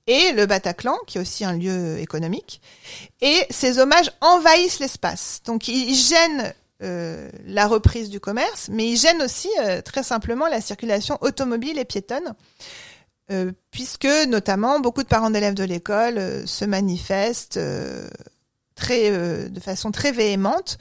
Et 0.06 0.32
le 0.32 0.46
Bataclan, 0.46 0.96
qui 1.06 1.18
est 1.18 1.22
aussi 1.22 1.44
un 1.44 1.52
lieu 1.52 2.00
économique. 2.00 2.62
Et 3.20 3.46
ces 3.50 3.80
hommages 3.80 4.10
envahissent 4.22 4.80
l'espace. 4.80 5.42
Donc 5.44 5.68
ils 5.68 5.94
gênent 5.94 6.54
euh, 6.84 7.30
la 7.46 7.68
reprise 7.68 8.10
du 8.10 8.20
commerce, 8.20 8.70
mais 8.72 8.88
il 8.88 8.98
gêne 8.98 9.22
aussi 9.22 9.50
euh, 9.60 9.82
très 9.82 10.04
simplement 10.04 10.48
la 10.48 10.62
circulation 10.62 11.18
automobile 11.22 11.80
et 11.80 11.86
piétonne, 11.86 12.34
euh, 13.32 13.52
puisque 13.72 14.08
notamment 14.28 14.80
beaucoup 14.80 15.04
de 15.04 15.08
parents 15.08 15.30
d'élèves 15.30 15.56
de 15.56 15.64
l'école 15.64 16.48
se 16.48 16.66
manifestent 16.66 17.60
très, 18.76 19.12
de 19.50 19.60
façon 19.60 19.92
très 19.92 20.12
véhémente 20.12 20.78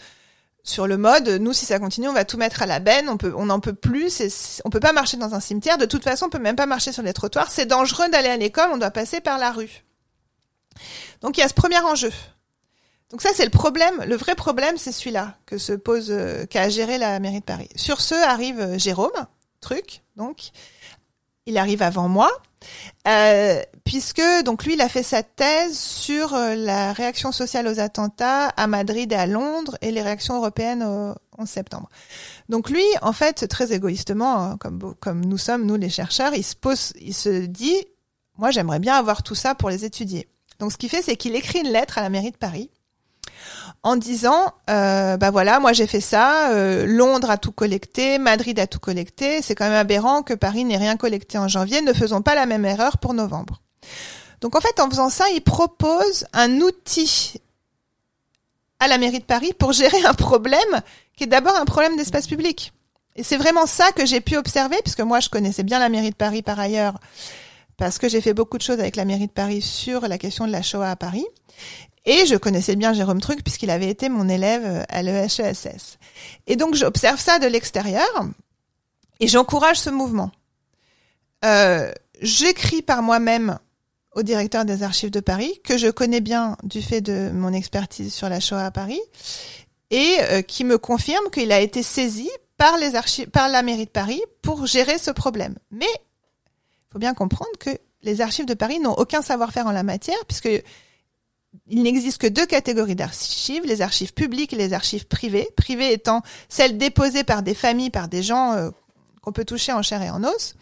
sur 0.62 0.86
le 0.86 0.96
mode 0.96 1.28
nous 1.28 1.52
si 1.52 1.64
ça 1.64 1.78
continue 1.78 2.08
on 2.08 2.12
va 2.12 2.24
tout 2.24 2.38
mettre 2.38 2.60
à 2.60 2.66
la 2.66 2.80
benne 2.80 3.08
on 3.08 3.16
peut 3.16 3.32
on 3.36 3.46
n'en 3.46 3.60
peut 3.60 3.72
plus 3.72 4.60
on 4.64 4.70
peut 4.70 4.80
pas 4.80 4.92
marcher 4.92 5.16
dans 5.16 5.32
un 5.32 5.38
cimetière 5.38 5.78
de 5.78 5.84
toute 5.84 6.02
façon 6.02 6.26
on 6.26 6.28
peut 6.28 6.40
même 6.40 6.56
pas 6.56 6.66
marcher 6.66 6.90
sur 6.90 7.04
les 7.04 7.12
trottoirs 7.12 7.52
c'est 7.52 7.66
dangereux 7.66 8.08
d'aller 8.08 8.28
à 8.28 8.36
l'école 8.36 8.70
on 8.72 8.76
doit 8.76 8.90
passer 8.90 9.20
par 9.20 9.38
la 9.38 9.52
rue 9.52 9.84
Donc 11.22 11.38
il 11.38 11.40
y 11.40 11.44
a 11.44 11.48
ce 11.48 11.54
premier 11.54 11.78
enjeu. 11.80 12.12
Donc 13.10 13.22
ça 13.22 13.30
c'est 13.34 13.44
le 13.44 13.50
problème, 13.50 14.02
le 14.04 14.16
vrai 14.16 14.34
problème 14.34 14.76
c'est 14.78 14.90
celui-là 14.90 15.36
que 15.46 15.58
se 15.58 15.72
pose, 15.72 16.10
euh, 16.10 16.44
qu'a 16.46 16.68
géré 16.68 16.98
la 16.98 17.20
mairie 17.20 17.40
de 17.40 17.44
Paris. 17.44 17.68
Sur 17.76 18.00
ce 18.00 18.14
arrive 18.14 18.58
euh, 18.58 18.78
Jérôme, 18.78 19.12
truc, 19.60 20.02
donc 20.16 20.50
il 21.46 21.56
arrive 21.56 21.82
avant 21.82 22.08
moi, 22.08 22.28
euh, 23.06 23.62
puisque 23.84 24.22
donc 24.44 24.64
lui 24.64 24.74
il 24.74 24.80
a 24.80 24.88
fait 24.88 25.04
sa 25.04 25.22
thèse 25.22 25.78
sur 25.78 26.32
la 26.32 26.92
réaction 26.92 27.30
sociale 27.30 27.68
aux 27.68 27.78
attentats 27.78 28.48
à 28.48 28.66
Madrid 28.66 29.12
et 29.12 29.16
à 29.16 29.28
Londres 29.28 29.78
et 29.82 29.92
les 29.92 30.02
réactions 30.02 30.38
européennes 30.38 30.82
au 30.82 31.14
11 31.38 31.48
septembre. 31.48 31.88
Donc 32.48 32.70
lui 32.70 32.84
en 33.02 33.12
fait 33.12 33.46
très 33.46 33.72
égoïstement 33.72 34.42
hein, 34.42 34.56
comme 34.56 34.96
comme 34.98 35.24
nous 35.24 35.38
sommes 35.38 35.64
nous 35.64 35.76
les 35.76 35.90
chercheurs, 35.90 36.34
il 36.34 36.42
se 36.42 36.56
pose, 36.56 36.92
il 37.00 37.14
se 37.14 37.46
dit 37.46 37.86
moi 38.36 38.50
j'aimerais 38.50 38.80
bien 38.80 38.96
avoir 38.96 39.22
tout 39.22 39.36
ça 39.36 39.54
pour 39.54 39.70
les 39.70 39.84
étudier. 39.84 40.28
Donc 40.58 40.72
ce 40.72 40.76
qu'il 40.76 40.90
fait 40.90 41.02
c'est 41.02 41.16
qu'il 41.16 41.36
écrit 41.36 41.60
une 41.60 41.70
lettre 41.70 41.98
à 41.98 42.02
la 42.02 42.10
mairie 42.10 42.32
de 42.32 42.36
Paris 42.36 42.68
en 43.82 43.96
disant 43.96 44.52
euh, 44.70 45.16
bah 45.16 45.30
voilà 45.30 45.60
moi 45.60 45.72
j'ai 45.72 45.86
fait 45.86 46.00
ça 46.00 46.50
euh, 46.50 46.86
Londres 46.86 47.30
a 47.30 47.38
tout 47.38 47.52
collecté 47.52 48.18
Madrid 48.18 48.58
a 48.58 48.66
tout 48.66 48.80
collecté. 48.80 49.42
C'est 49.42 49.54
quand 49.54 49.66
même 49.66 49.74
aberrant 49.74 50.22
que 50.22 50.34
Paris 50.34 50.64
n'ait 50.64 50.76
rien 50.76 50.96
collecté 50.96 51.38
en 51.38 51.48
janvier. 51.48 51.82
Ne 51.82 51.92
faisons 51.92 52.22
pas 52.22 52.34
la 52.34 52.46
même 52.46 52.64
erreur 52.64 52.98
pour 52.98 53.14
novembre. 53.14 53.62
Donc 54.40 54.56
en 54.56 54.60
fait 54.60 54.80
en 54.80 54.88
faisant 54.88 55.08
ça 55.08 55.24
il 55.34 55.40
propose 55.40 56.26
un 56.32 56.60
outil 56.60 57.40
à 58.78 58.88
la 58.88 58.98
mairie 58.98 59.20
de 59.20 59.24
Paris 59.24 59.52
pour 59.58 59.72
gérer 59.72 60.04
un 60.04 60.14
problème 60.14 60.82
qui 61.16 61.24
est 61.24 61.28
d'abord 61.28 61.56
un 61.56 61.64
problème 61.64 61.96
d'espace 61.96 62.26
public. 62.26 62.72
Et 63.16 63.22
c'est 63.22 63.38
vraiment 63.38 63.66
ça 63.66 63.92
que 63.92 64.04
j'ai 64.04 64.20
pu 64.20 64.36
observer 64.36 64.76
puisque 64.82 65.00
moi 65.00 65.20
je 65.20 65.30
connaissais 65.30 65.62
bien 65.62 65.78
la 65.78 65.88
mairie 65.88 66.10
de 66.10 66.16
Paris 66.16 66.42
par 66.42 66.60
ailleurs 66.60 66.98
parce 67.76 67.98
que 67.98 68.08
j'ai 68.08 68.20
fait 68.20 68.34
beaucoup 68.34 68.58
de 68.58 68.62
choses 68.62 68.80
avec 68.80 68.96
la 68.96 69.04
mairie 69.04 69.26
de 69.26 69.32
Paris 69.32 69.62
sur 69.62 70.06
la 70.08 70.18
question 70.18 70.46
de 70.46 70.52
la 70.52 70.62
Shoah 70.62 70.90
à 70.90 70.96
Paris 70.96 71.26
et 72.06 72.24
je 72.26 72.36
connaissais 72.36 72.76
bien 72.76 72.94
Jérôme 72.94 73.20
Truc 73.20 73.44
puisqu'il 73.44 73.70
avait 73.70 73.90
été 73.90 74.08
mon 74.08 74.28
élève 74.28 74.86
à 74.88 75.02
l'EHESS. 75.02 75.98
Et 76.46 76.56
donc 76.56 76.74
j'observe 76.74 77.20
ça 77.20 77.38
de 77.38 77.46
l'extérieur 77.46 78.08
et 79.20 79.28
j'encourage 79.28 79.78
ce 79.78 79.90
mouvement. 79.90 80.30
Euh, 81.44 81.92
J'écris 82.20 82.82
par 82.82 83.02
moi-même 83.02 83.58
au 84.14 84.22
directeur 84.22 84.64
des 84.64 84.82
archives 84.82 85.10
de 85.10 85.20
Paris, 85.20 85.60
que 85.62 85.76
je 85.76 85.88
connais 85.88 86.20
bien 86.20 86.56
du 86.62 86.80
fait 86.80 87.02
de 87.02 87.30
mon 87.30 87.52
expertise 87.52 88.14
sur 88.14 88.28
la 88.28 88.40
Shoah 88.40 88.64
à 88.64 88.70
Paris, 88.70 89.00
et 89.90 90.16
euh, 90.22 90.42
qui 90.42 90.64
me 90.64 90.78
confirme 90.78 91.28
qu'il 91.30 91.52
a 91.52 91.60
été 91.60 91.82
saisi 91.82 92.30
par 92.56 92.76
par 93.32 93.50
la 93.50 93.62
mairie 93.62 93.84
de 93.84 93.90
Paris 93.90 94.22
pour 94.40 94.66
gérer 94.66 94.96
ce 94.96 95.10
problème. 95.10 95.56
Mais 95.70 95.86
il 95.86 96.92
faut 96.92 96.98
bien 96.98 97.12
comprendre 97.12 97.50
que 97.60 97.70
les 98.02 98.22
archives 98.22 98.46
de 98.46 98.54
Paris 98.54 98.80
n'ont 98.80 98.94
aucun 98.94 99.20
savoir-faire 99.20 99.66
en 99.66 99.72
la 99.72 99.82
matière, 99.82 100.16
puisque 100.26 100.48
il 101.68 101.82
n'existe 101.82 102.18
que 102.18 102.26
deux 102.26 102.46
catégories 102.46 102.94
d'archives, 102.94 103.64
les 103.64 103.82
archives 103.82 104.14
publiques 104.14 104.52
et 104.52 104.56
les 104.56 104.72
archives 104.72 105.06
privées. 105.06 105.48
Privées 105.56 105.92
étant 105.92 106.22
celles 106.48 106.78
déposées 106.78 107.24
par 107.24 107.42
des 107.42 107.54
familles, 107.54 107.90
par 107.90 108.08
des 108.08 108.22
gens 108.22 108.52
euh, 108.52 108.70
qu'on 109.22 109.32
peut 109.32 109.44
toucher 109.44 109.72
en 109.72 109.82
chair 109.82 110.02
et 110.02 110.10
en 110.10 110.22
os. 110.24 110.54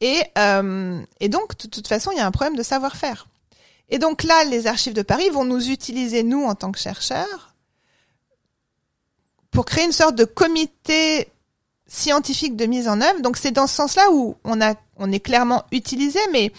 Et, 0.00 0.22
euh, 0.38 1.00
et 1.20 1.28
donc, 1.28 1.56
de 1.58 1.68
toute 1.68 1.86
façon, 1.86 2.10
il 2.12 2.18
y 2.18 2.20
a 2.20 2.26
un 2.26 2.30
problème 2.30 2.56
de 2.56 2.62
savoir-faire. 2.62 3.28
Et 3.88 3.98
donc 3.98 4.22
là, 4.22 4.44
les 4.44 4.66
archives 4.66 4.94
de 4.94 5.02
Paris 5.02 5.30
vont 5.30 5.44
nous 5.44 5.70
utiliser, 5.70 6.22
nous, 6.22 6.44
en 6.44 6.54
tant 6.54 6.72
que 6.72 6.78
chercheurs, 6.78 7.54
pour 9.50 9.64
créer 9.64 9.84
une 9.84 9.92
sorte 9.92 10.16
de 10.16 10.24
comité 10.24 11.28
scientifique 11.86 12.56
de 12.56 12.66
mise 12.66 12.88
en 12.88 13.00
œuvre. 13.00 13.20
Donc 13.20 13.36
c'est 13.36 13.52
dans 13.52 13.66
ce 13.66 13.74
sens-là 13.76 14.10
où 14.10 14.36
on, 14.44 14.60
a, 14.60 14.74
on 14.96 15.12
est 15.12 15.20
clairement 15.20 15.64
utilisé, 15.70 16.18
mais 16.32 16.52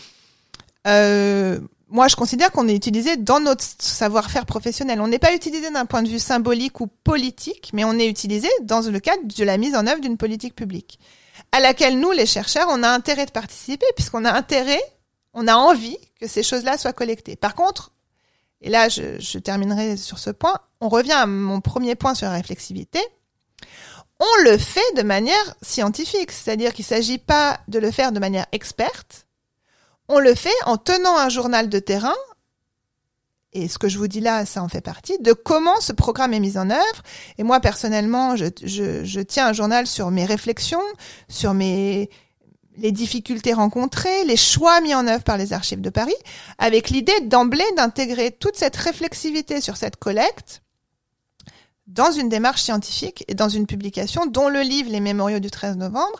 euh, 0.87 1.59
moi, 1.87 2.07
je 2.07 2.15
considère 2.15 2.51
qu'on 2.51 2.67
est 2.67 2.75
utilisé 2.75 3.15
dans 3.15 3.39
notre 3.39 3.63
savoir-faire 3.79 4.45
professionnel. 4.45 4.99
On 5.01 5.07
n'est 5.07 5.19
pas 5.19 5.35
utilisé 5.35 5.69
d'un 5.69 5.85
point 5.85 6.01
de 6.01 6.09
vue 6.09 6.19
symbolique 6.19 6.79
ou 6.79 6.87
politique, 6.87 7.69
mais 7.73 7.83
on 7.83 7.93
est 7.93 8.07
utilisé 8.07 8.49
dans 8.63 8.81
le 8.81 8.99
cadre 8.99 9.23
de 9.23 9.43
la 9.43 9.57
mise 9.57 9.75
en 9.75 9.85
œuvre 9.85 10.01
d'une 10.01 10.17
politique 10.17 10.55
publique, 10.55 10.99
à 11.51 11.59
laquelle 11.59 11.99
nous, 11.99 12.11
les 12.11 12.25
chercheurs, 12.25 12.67
on 12.69 12.81
a 12.81 12.89
intérêt 12.89 13.27
de 13.27 13.31
participer, 13.31 13.85
puisqu'on 13.95 14.25
a 14.25 14.31
intérêt, 14.31 14.81
on 15.33 15.47
a 15.47 15.55
envie 15.55 15.97
que 16.19 16.27
ces 16.27 16.41
choses-là 16.41 16.77
soient 16.77 16.93
collectées. 16.93 17.35
Par 17.35 17.53
contre, 17.53 17.91
et 18.61 18.69
là, 18.69 18.89
je, 18.89 19.37
terminerai 19.37 19.95
sur 19.95 20.17
ce 20.17 20.31
point, 20.31 20.59
on 20.81 20.89
revient 20.89 21.11
à 21.11 21.27
mon 21.27 21.61
premier 21.61 21.93
point 21.93 22.15
sur 22.15 22.27
la 22.27 22.33
réflexivité. 22.33 22.99
On 24.19 24.43
le 24.43 24.57
fait 24.57 24.95
de 24.95 25.03
manière 25.03 25.55
scientifique, 25.61 26.31
c'est-à-dire 26.31 26.73
qu'il 26.73 26.83
ne 26.83 26.87
s'agit 26.87 27.17
pas 27.19 27.59
de 27.67 27.77
le 27.77 27.91
faire 27.91 28.11
de 28.11 28.19
manière 28.19 28.47
experte, 28.53 29.27
on 30.07 30.19
le 30.19 30.35
fait 30.35 30.49
en 30.65 30.77
tenant 30.77 31.17
un 31.17 31.29
journal 31.29 31.69
de 31.69 31.79
terrain, 31.79 32.15
et 33.55 33.69
ce 33.69 33.77
que 33.77 33.87
je 33.87 33.97
vous 33.97 34.09
dis 34.09 34.19
là, 34.19 34.45
ça 34.45 34.61
en 34.61 34.67
fait 34.67 34.81
partie, 34.81 35.17
de 35.19 35.31
comment 35.31 35.79
ce 35.79 35.93
programme 35.93 36.33
est 36.33 36.41
mis 36.41 36.57
en 36.57 36.69
œuvre. 36.69 37.03
Et 37.37 37.43
moi, 37.43 37.61
personnellement, 37.61 38.35
je, 38.35 39.21
tiens 39.21 39.47
un 39.47 39.53
journal 39.53 39.87
sur 39.87 40.11
mes 40.11 40.25
réflexions, 40.25 40.83
sur 41.29 41.53
mes, 41.53 42.09
les 42.77 42.91
difficultés 42.91 43.53
rencontrées, 43.53 44.25
les 44.25 44.35
choix 44.35 44.81
mis 44.81 44.93
en 44.93 45.07
œuvre 45.07 45.23
par 45.23 45.37
les 45.37 45.53
archives 45.53 45.79
de 45.79 45.89
Paris, 45.89 46.15
avec 46.57 46.89
l'idée 46.89 47.21
d'emblée 47.21 47.63
d'intégrer 47.77 48.31
toute 48.31 48.57
cette 48.57 48.75
réflexivité 48.75 49.61
sur 49.61 49.77
cette 49.77 49.95
collecte 49.95 50.61
dans 51.87 52.11
une 52.11 52.27
démarche 52.27 52.61
scientifique 52.61 53.23
et 53.29 53.35
dans 53.35 53.47
une 53.47 53.67
publication 53.67 54.25
dont 54.25 54.49
le 54.49 54.61
livre 54.61 54.91
Les 54.91 54.99
Mémoriaux 54.99 55.39
du 55.39 55.49
13 55.49 55.77
novembre 55.77 56.19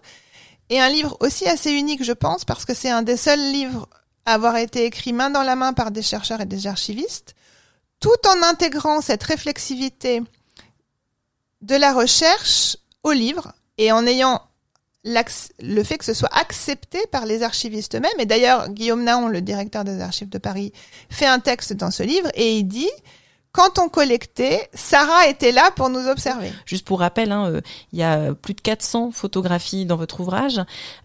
est 0.70 0.80
un 0.80 0.90
livre 0.90 1.18
aussi 1.20 1.48
assez 1.48 1.72
unique, 1.72 2.04
je 2.04 2.12
pense, 2.12 2.46
parce 2.46 2.66
que 2.66 2.74
c'est 2.74 2.90
un 2.90 3.02
des 3.02 3.18
seuls 3.18 3.52
livres 3.52 3.88
à 4.26 4.34
avoir 4.34 4.58
été 4.58 4.86
écrit 4.86 5.14
main 5.14 5.30
dans 5.30 5.44
la 5.44 5.56
main 5.56 5.74
par 5.74 5.92
des 5.92 6.02
chercheurs 6.02 6.42
et 6.42 6.46
des 6.46 6.68
archivistes, 6.68 7.36
tout 8.00 8.10
en 8.28 8.42
intégrant 8.44 9.02
cette 9.02 9.24
réflexivité 9.24 10.22
de 11.62 11.76
la 11.76 11.94
recherche 11.94 12.78
au 13.04 13.12
livre 13.12 13.54
et 13.78 13.92
en 13.92 14.06
ayant 14.06 14.42
le 15.04 15.84
fait 15.84 15.98
que 16.00 16.06
ce 16.06 16.16
soit 16.16 16.36
accepté 16.36 17.00
par 17.12 17.26
les 17.26 17.44
archivistes 17.44 17.96
eux-mêmes. 17.96 18.20
Et 18.20 18.26
d'ailleurs, 18.26 18.70
Guillaume 18.70 19.04
Naon, 19.04 19.28
le 19.28 19.42
directeur 19.42 19.84
des 19.84 20.02
archives 20.02 20.30
de 20.30 20.40
Paris, 20.40 20.74
fait 21.10 21.28
un 21.28 21.40
texte 21.40 21.74
dans 21.74 21.92
ce 21.92 22.02
livre 22.02 22.30
et 22.34 22.58
il 22.58 22.64
dit 22.64 22.90
quand 23.56 23.80
on 23.80 23.88
collectait, 23.88 24.68
Sarah 24.74 25.28
était 25.30 25.54
là 25.54 25.72
pour 25.78 25.88
nous 25.88 26.10
observer. 26.10 26.52
Juste 26.66 26.86
pour 26.86 27.00
rappel, 27.00 27.32
hein, 27.32 27.46
euh, 27.46 27.62
il 27.94 28.00
y 28.00 28.04
a 28.04 28.34
plus 28.34 28.54
de 28.54 28.60
400 28.60 29.12
photographies 29.12 29.86
dans 29.86 29.96
votre 29.96 30.20
ouvrage. 30.20 30.60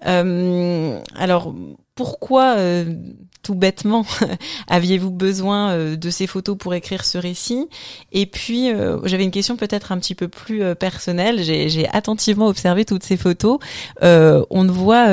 Euh, 0.04 1.00
alors, 1.14 1.54
pourquoi, 1.94 2.56
euh, 2.56 2.92
tout 3.42 3.54
bêtement, 3.54 4.04
aviez-vous 4.68 5.10
besoin 5.10 5.70
euh, 5.70 5.96
de 5.96 6.10
ces 6.10 6.26
photos 6.26 6.56
pour 6.56 6.74
écrire 6.74 7.04
ce 7.04 7.18
récit? 7.18 7.68
Et 8.12 8.26
puis, 8.26 8.72
euh, 8.72 8.98
j'avais 9.04 9.24
une 9.24 9.30
question 9.30 9.56
peut-être 9.56 9.92
un 9.92 9.98
petit 9.98 10.14
peu 10.14 10.28
plus 10.28 10.62
euh, 10.62 10.74
personnelle. 10.74 11.42
J'ai 11.42 11.88
attentivement 11.92 12.48
observé 12.48 12.84
toutes 12.84 13.02
ces 13.02 13.16
photos. 13.16 13.58
on 14.02 14.64
ne 14.64 14.70
voit 14.70 15.08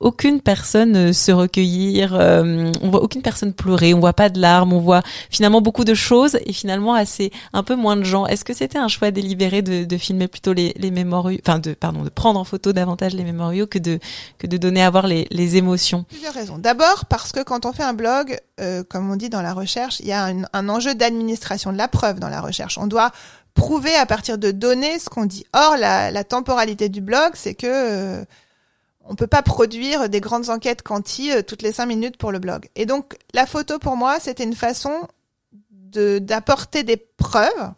aucune 0.00 0.40
personne 0.40 1.12
se 1.12 1.30
recueillir, 1.30 2.12
on 2.12 2.90
voit 2.90 3.02
aucune 3.02 3.22
personne 3.22 3.52
pleurer, 3.52 3.94
on 3.94 4.00
voit 4.00 4.12
pas 4.12 4.28
de 4.28 4.40
larmes, 4.40 4.72
on 4.72 4.80
voit 4.80 5.02
finalement 5.30 5.60
beaucoup 5.60 5.84
de 5.84 5.94
choses 5.94 6.38
et 6.44 6.52
finalement 6.52 6.94
assez 6.94 7.30
un 7.52 7.62
peu 7.62 7.76
moins 7.76 7.96
de 7.96 8.02
gens. 8.02 8.26
Est-ce 8.26 8.44
que 8.44 8.52
c'était 8.52 8.78
un 8.78 8.88
choix 8.88 9.10
délibéré 9.10 9.62
de, 9.62 9.84
de 9.84 9.96
filmer 9.96 10.28
plutôt 10.28 10.52
les, 10.52 10.74
les 10.76 10.90
mémoriaux, 10.90 11.38
enfin 11.46 11.58
de 11.58 11.74
pardon, 11.74 12.02
de 12.02 12.08
prendre 12.08 12.38
en 12.38 12.44
photo 12.44 12.72
davantage 12.72 13.14
les 13.14 13.24
mémoriaux 13.24 13.66
que 13.66 13.78
de 13.78 14.00
que 14.38 14.46
de 14.46 14.56
donner 14.56 14.82
à 14.82 14.90
voir 14.90 15.06
les, 15.06 15.26
les 15.30 15.56
émotions? 15.56 16.04
Plusieurs 16.08 16.34
raisons. 16.34 16.58
D'abord 16.58 17.04
parce 17.06 17.32
que 17.32 17.42
quand 17.42 17.61
on 17.66 17.72
fait 17.72 17.82
un 17.82 17.92
blog, 17.92 18.38
euh, 18.60 18.82
comme 18.84 19.10
on 19.10 19.16
dit 19.16 19.28
dans 19.28 19.42
la 19.42 19.52
recherche, 19.52 20.00
il 20.00 20.06
y 20.06 20.12
a 20.12 20.24
un, 20.24 20.68
enjeu 20.68 20.94
d'administration 20.94 21.72
de 21.72 21.78
la 21.78 21.88
preuve 21.88 22.20
dans 22.20 22.28
la 22.28 22.40
recherche. 22.40 22.78
On 22.78 22.86
doit 22.86 23.10
prouver 23.54 23.94
à 23.94 24.06
partir 24.06 24.38
de 24.38 24.50
données 24.50 24.98
ce 24.98 25.08
qu'on 25.08 25.26
dit. 25.26 25.44
Or, 25.52 25.76
la, 25.76 26.24
temporalité 26.24 26.88
du 26.88 27.00
blog, 27.00 27.32
c'est 27.34 27.54
que 27.54 27.66
euh, 27.66 28.24
on 29.04 29.14
peut 29.14 29.26
pas 29.26 29.42
produire 29.42 30.08
des 30.08 30.20
grandes 30.20 30.50
enquêtes 30.50 30.82
quanti 30.82 31.30
euh, 31.30 31.42
toutes 31.42 31.62
les 31.62 31.72
cinq 31.72 31.86
minutes 31.86 32.16
pour 32.16 32.32
le 32.32 32.38
blog. 32.38 32.68
Et 32.76 32.86
donc, 32.86 33.16
la 33.34 33.46
photo 33.46 33.78
pour 33.78 33.96
moi, 33.96 34.18
c'était 34.20 34.44
une 34.44 34.56
façon 34.56 34.92
d'apporter 35.92 36.84
des 36.84 36.96
preuves 36.96 37.72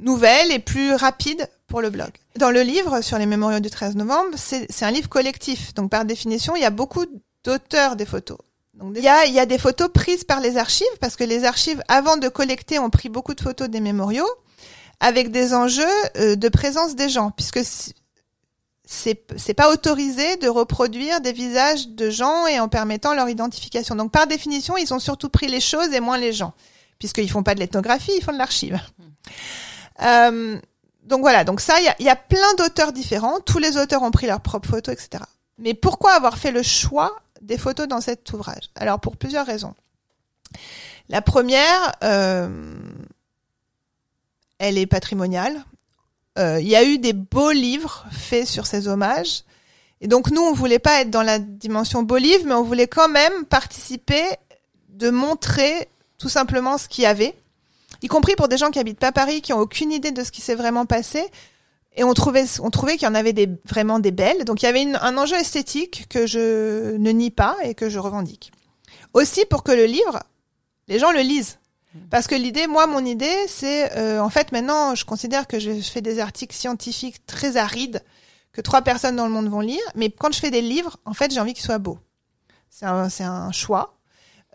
nouvelles 0.00 0.50
et 0.50 0.58
plus 0.58 0.94
rapides 0.94 1.48
pour 1.68 1.80
le 1.80 1.90
blog. 1.90 2.10
Dans 2.36 2.50
le 2.50 2.62
livre 2.62 3.02
sur 3.02 3.18
les 3.18 3.26
mémoriaux 3.26 3.60
du 3.60 3.70
13 3.70 3.94
novembre, 3.94 4.30
c'est 4.36 4.82
un 4.82 4.90
livre 4.90 5.08
collectif. 5.08 5.74
Donc, 5.74 5.90
par 5.90 6.04
définition, 6.04 6.56
il 6.56 6.62
y 6.62 6.66
a 6.66 6.70
beaucoup 6.70 7.06
d'auteurs 7.44 7.96
des 7.96 8.06
photos. 8.06 8.38
Donc, 8.74 8.94
il 8.96 9.02
y 9.02 9.08
a, 9.08 9.26
il 9.26 9.34
y 9.34 9.40
a 9.40 9.46
des 9.46 9.58
photos 9.58 9.90
prises 9.92 10.24
par 10.24 10.40
les 10.40 10.56
archives 10.56 10.86
parce 11.00 11.16
que 11.16 11.24
les 11.24 11.44
archives, 11.44 11.82
avant 11.88 12.16
de 12.16 12.28
collecter, 12.28 12.78
ont 12.78 12.90
pris 12.90 13.08
beaucoup 13.08 13.34
de 13.34 13.40
photos 13.40 13.68
des 13.68 13.80
mémoriaux 13.80 14.28
avec 15.00 15.30
des 15.30 15.52
enjeux 15.52 15.84
euh, 16.16 16.36
de 16.36 16.48
présence 16.48 16.94
des 16.94 17.08
gens, 17.08 17.30
puisque 17.32 17.60
c'est 17.64 17.94
c'est 19.36 19.54
pas 19.54 19.70
autorisé 19.70 20.36
de 20.36 20.48
reproduire 20.48 21.20
des 21.20 21.32
visages 21.32 21.88
de 21.88 22.10
gens 22.10 22.46
et 22.46 22.60
en 22.60 22.68
permettant 22.68 23.14
leur 23.14 23.28
identification. 23.28 23.94
Donc 23.94 24.12
par 24.12 24.26
définition, 24.26 24.76
ils 24.76 24.92
ont 24.92 24.98
surtout 24.98 25.28
pris 25.28 25.48
les 25.48 25.60
choses 25.60 25.92
et 25.92 26.00
moins 26.00 26.18
les 26.18 26.32
gens, 26.32 26.52
puisqu'ils 26.98 27.30
font 27.30 27.42
pas 27.42 27.54
de 27.54 27.60
l'ethnographie, 27.60 28.12
ils 28.16 28.22
font 28.22 28.32
de 28.32 28.38
l'archive. 28.38 28.78
Euh, 30.02 30.58
donc 31.04 31.20
voilà, 31.20 31.44
donc 31.44 31.60
ça, 31.60 31.78
il 31.80 31.84
y 31.84 31.88
a, 31.88 31.96
y 32.00 32.08
a, 32.08 32.16
plein 32.16 32.54
d'auteurs 32.58 32.92
différents. 32.92 33.40
Tous 33.40 33.58
les 33.58 33.76
auteurs 33.76 34.02
ont 34.02 34.10
pris 34.10 34.26
leurs 34.26 34.40
propres 34.40 34.68
photos, 34.68 34.94
etc. 34.94 35.22
Mais 35.58 35.74
pourquoi 35.74 36.12
avoir 36.12 36.38
fait 36.38 36.50
le 36.50 36.62
choix 36.62 37.16
des 37.42 37.58
photos 37.58 37.88
dans 37.88 38.00
cet 38.00 38.32
ouvrage 38.32 38.70
Alors 38.76 39.00
pour 39.00 39.16
plusieurs 39.16 39.46
raisons. 39.46 39.74
La 41.08 41.22
première, 41.22 41.92
euh, 42.02 42.48
elle 44.58 44.78
est 44.78 44.86
patrimoniale. 44.86 45.64
Euh, 46.38 46.58
Il 46.60 46.68
y 46.68 46.76
a 46.76 46.84
eu 46.84 46.98
des 46.98 47.12
beaux 47.12 47.50
livres 47.50 48.06
faits 48.10 48.46
sur 48.46 48.66
ces 48.66 48.88
hommages. 48.88 49.42
Et 50.00 50.08
donc 50.08 50.30
nous, 50.30 50.40
on 50.40 50.52
voulait 50.52 50.78
pas 50.78 51.00
être 51.00 51.10
dans 51.10 51.22
la 51.22 51.38
dimension 51.38 52.02
beau 52.02 52.16
livre, 52.16 52.44
mais 52.46 52.54
on 52.54 52.64
voulait 52.64 52.88
quand 52.88 53.08
même 53.08 53.44
participer 53.44 54.24
de 54.88 55.10
montrer 55.10 55.88
tout 56.18 56.28
simplement 56.28 56.78
ce 56.78 56.88
qu'il 56.88 57.04
y 57.04 57.06
avait, 57.06 57.34
y 58.02 58.08
compris 58.08 58.36
pour 58.36 58.48
des 58.48 58.56
gens 58.56 58.70
qui 58.70 58.78
habitent 58.78 58.98
pas 58.98 59.12
Paris, 59.12 59.42
qui 59.42 59.52
ont 59.52 59.58
aucune 59.58 59.92
idée 59.92 60.12
de 60.12 60.24
ce 60.24 60.30
qui 60.30 60.40
s'est 60.40 60.54
vraiment 60.54 60.86
passé. 60.86 61.24
Et 61.94 62.04
on 62.04 62.14
trouvait, 62.14 62.44
on 62.60 62.70
trouvait 62.70 62.96
qu'il 62.96 63.06
y 63.06 63.10
en 63.10 63.14
avait 63.14 63.32
des, 63.34 63.48
vraiment 63.66 63.98
des 63.98 64.12
belles. 64.12 64.44
Donc 64.44 64.62
il 64.62 64.66
y 64.66 64.68
avait 64.68 64.82
une- 64.82 64.98
un 65.02 65.18
enjeu 65.18 65.36
esthétique 65.36 66.06
que 66.08 66.26
je 66.26 66.96
ne 66.96 67.10
nie 67.10 67.30
pas 67.30 67.56
et 67.62 67.74
que 67.74 67.90
je 67.90 67.98
revendique. 67.98 68.50
Aussi 69.12 69.44
pour 69.44 69.62
que 69.62 69.72
le 69.72 69.84
livre, 69.84 70.22
les 70.88 70.98
gens 70.98 71.12
le 71.12 71.20
lisent. 71.20 71.58
Parce 72.10 72.26
que 72.26 72.34
l'idée, 72.34 72.66
moi, 72.66 72.86
mon 72.86 73.04
idée, 73.04 73.36
c'est, 73.48 73.94
euh, 73.98 74.18
en 74.22 74.30
fait, 74.30 74.50
maintenant, 74.52 74.94
je 74.94 75.04
considère 75.04 75.46
que 75.46 75.58
je 75.58 75.72
fais 75.82 76.00
des 76.00 76.20
articles 76.20 76.54
scientifiques 76.56 77.26
très 77.26 77.58
arides 77.58 78.02
que 78.52 78.62
trois 78.62 78.80
personnes 78.80 79.16
dans 79.16 79.26
le 79.26 79.32
monde 79.32 79.48
vont 79.50 79.60
lire. 79.60 79.82
Mais 79.94 80.08
quand 80.10 80.32
je 80.32 80.40
fais 80.40 80.50
des 80.50 80.62
livres, 80.62 80.96
en 81.04 81.12
fait, 81.12 81.30
j'ai 81.32 81.40
envie 81.40 81.52
qu'ils 81.52 81.64
soient 81.64 81.76
beaux. 81.78 81.98
C'est 82.70 82.86
un, 82.86 83.10
c'est 83.10 83.24
un 83.24 83.52
choix. 83.52 83.98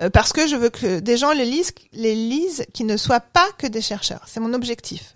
Euh, 0.02 0.10
parce 0.10 0.34
que 0.34 0.48
je 0.48 0.56
veux 0.56 0.70
que 0.70 1.00
des 1.00 1.18
gens 1.18 1.32
les 1.32 1.46
lisent, 1.46 1.72
les 1.92 2.16
lisent 2.16 2.66
qui 2.74 2.84
ne 2.84 2.98
soient 2.98 3.20
pas 3.20 3.48
que 3.60 3.68
des 3.68 3.82
chercheurs. 3.82 4.24
C'est 4.28 4.40
mon 4.40 4.54
objectif. 4.56 5.16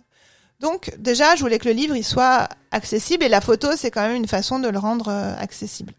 Donc, 0.61 0.93
déjà, 0.99 1.35
je 1.35 1.41
voulais 1.41 1.57
que 1.57 1.67
le 1.67 1.73
livre, 1.73 1.95
il 1.95 2.03
soit 2.03 2.47
accessible 2.69 3.23
et 3.23 3.29
la 3.29 3.41
photo, 3.41 3.69
c'est 3.75 3.89
quand 3.89 4.03
même 4.03 4.15
une 4.15 4.27
façon 4.27 4.59
de 4.59 4.69
le 4.69 4.77
rendre 4.77 5.07
euh, 5.09 5.35
accessible. 5.37 5.93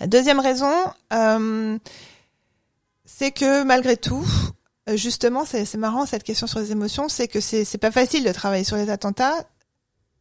La 0.00 0.06
deuxième 0.06 0.40
raison, 0.40 0.72
euh, 1.12 1.78
c'est 3.04 3.32
que 3.32 3.62
malgré 3.62 3.98
tout, 3.98 4.26
euh, 4.88 4.96
justement, 4.96 5.44
c'est 5.44 5.72
marrant 5.74 6.06
cette 6.06 6.22
question 6.22 6.46
sur 6.46 6.58
les 6.58 6.72
émotions, 6.72 7.10
c'est 7.10 7.28
que 7.28 7.40
c'est 7.40 7.66
c'est 7.66 7.78
pas 7.78 7.90
facile 7.90 8.24
de 8.24 8.32
travailler 8.32 8.64
sur 8.64 8.76
les 8.76 8.88
attentats. 8.88 9.36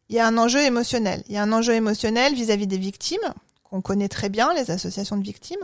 Il 0.10 0.18
y 0.18 0.20
a 0.20 0.28
un 0.28 0.38
enjeu 0.38 0.60
émotionnel. 0.60 1.24
Il 1.30 1.34
y 1.34 1.38
a 1.38 1.44
un 1.44 1.54
enjeu 1.54 1.74
émotionnel 1.74 2.36
vis-à-vis 2.36 2.68
des 2.68 2.78
victimes 2.78 3.34
qu'on 3.64 3.82
connaît 3.82 4.10
très 4.10 4.28
bien, 4.28 4.54
les 4.54 4.70
associations 4.70 5.18
de 5.18 5.24
victimes. 5.24 5.64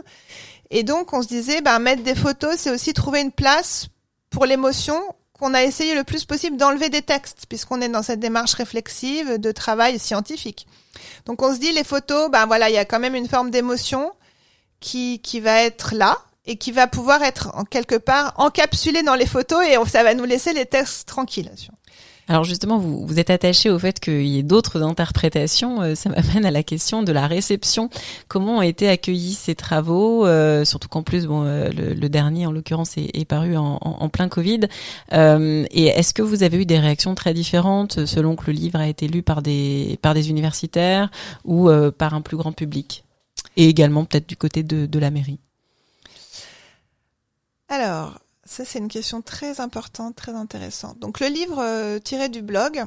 Et 0.70 0.82
donc, 0.82 1.12
on 1.12 1.20
se 1.20 1.28
disait, 1.28 1.60
bah, 1.60 1.78
mettre 1.78 2.02
des 2.02 2.14
photos, 2.14 2.56
c'est 2.56 2.70
aussi 2.70 2.94
trouver 2.94 3.20
une 3.20 3.32
place 3.32 3.88
pour 4.30 4.46
l'émotion 4.46 4.98
qu'on 5.40 5.54
a 5.54 5.64
essayé 5.64 5.94
le 5.96 6.04
plus 6.04 6.24
possible 6.24 6.56
d'enlever 6.56 6.88
des 6.90 7.02
textes, 7.02 7.46
puisqu'on 7.48 7.80
est 7.80 7.88
dans 7.88 8.02
cette 8.02 8.20
démarche 8.20 8.52
réflexive 8.54 9.38
de 9.38 9.50
travail 9.52 9.98
scientifique. 9.98 10.66
Donc, 11.26 11.42
on 11.42 11.52
se 11.52 11.58
dit, 11.58 11.72
les 11.72 11.82
photos, 11.84 12.30
bah 12.30 12.46
voilà, 12.46 12.70
il 12.70 12.74
y 12.74 12.78
a 12.78 12.84
quand 12.84 13.00
même 13.00 13.14
une 13.16 13.28
forme 13.28 13.50
d'émotion 13.50 14.12
qui, 14.78 15.20
qui 15.20 15.40
va 15.40 15.62
être 15.62 15.94
là 15.94 16.18
et 16.46 16.56
qui 16.56 16.72
va 16.72 16.86
pouvoir 16.86 17.22
être 17.22 17.50
en 17.54 17.64
quelque 17.64 17.96
part 17.96 18.34
encapsulée 18.36 19.02
dans 19.02 19.14
les 19.14 19.26
photos 19.26 19.64
et 19.66 19.76
on- 19.78 19.84
ça 19.86 20.02
va 20.02 20.14
nous 20.14 20.24
laisser 20.24 20.52
les 20.52 20.66
textes 20.66 21.08
tranquilles. 21.08 21.50
Alors 22.30 22.44
justement, 22.44 22.78
vous, 22.78 23.18
êtes 23.18 23.30
attaché 23.30 23.70
au 23.70 23.78
fait 23.80 23.98
qu'il 23.98 24.24
y 24.24 24.38
ait 24.38 24.44
d'autres 24.44 24.82
interprétations. 24.82 25.82
Euh, 25.82 25.94
ça 25.96 26.10
m'amène 26.16 26.44
à 26.44 26.52
la 26.52 26.62
question 26.62 27.02
de 27.02 27.10
la 27.10 27.26
réception. 27.26 27.90
Comment 28.28 28.58
ont 28.58 28.62
été 28.62 28.88
accueillis 28.88 29.34
ces 29.34 29.56
travaux 29.56 30.24
euh, 30.24 30.64
Surtout 30.64 30.88
qu'en 30.88 31.02
plus, 31.02 31.26
euh, 31.28 31.72
le, 31.72 32.08
dernier, 32.08 32.46
en 32.46 32.52
l'occurrence, 32.52 32.96
est, 32.98 33.24
paru 33.24 33.56
en, 33.56 34.08
plein 34.10 34.28
Covid. 34.28 34.60
Et 35.10 35.86
est-ce 35.86 36.14
que 36.14 36.22
vous 36.22 36.44
avez 36.44 36.58
eu 36.58 36.66
des 36.66 36.78
réactions 36.78 37.16
très 37.16 37.34
différentes 37.34 38.06
selon 38.06 38.36
que 38.36 38.46
le 38.46 38.52
livre 38.52 38.78
a 38.78 38.86
été 38.86 39.08
lu 39.08 39.22
par 39.22 39.42
des 39.42 39.98
par 40.00 40.14
des 40.14 40.30
universitaires 40.30 41.10
ou 41.44 41.68
par 41.98 42.14
un 42.14 42.20
plus 42.20 42.36
grand 42.36 42.52
public? 42.52 43.04
Et 43.56 43.68
également 43.68 44.04
peut-être 44.04 44.28
du 44.28 44.36
côté 44.36 44.62
de, 44.62 44.86
de 44.86 44.98
la 45.00 45.10
mairie. 45.10 45.40
Alors, 47.68 48.20
ça 48.44 48.64
c'est 48.64 48.78
une 48.78 48.88
question 48.88 49.22
très 49.22 49.60
importante, 49.60 50.16
très 50.16 50.32
intéressante. 50.32 50.98
Donc 50.98 51.20
le 51.20 51.26
livre 51.26 51.58
euh, 51.58 51.98
tiré 51.98 52.28
du 52.28 52.42
blog, 52.42 52.84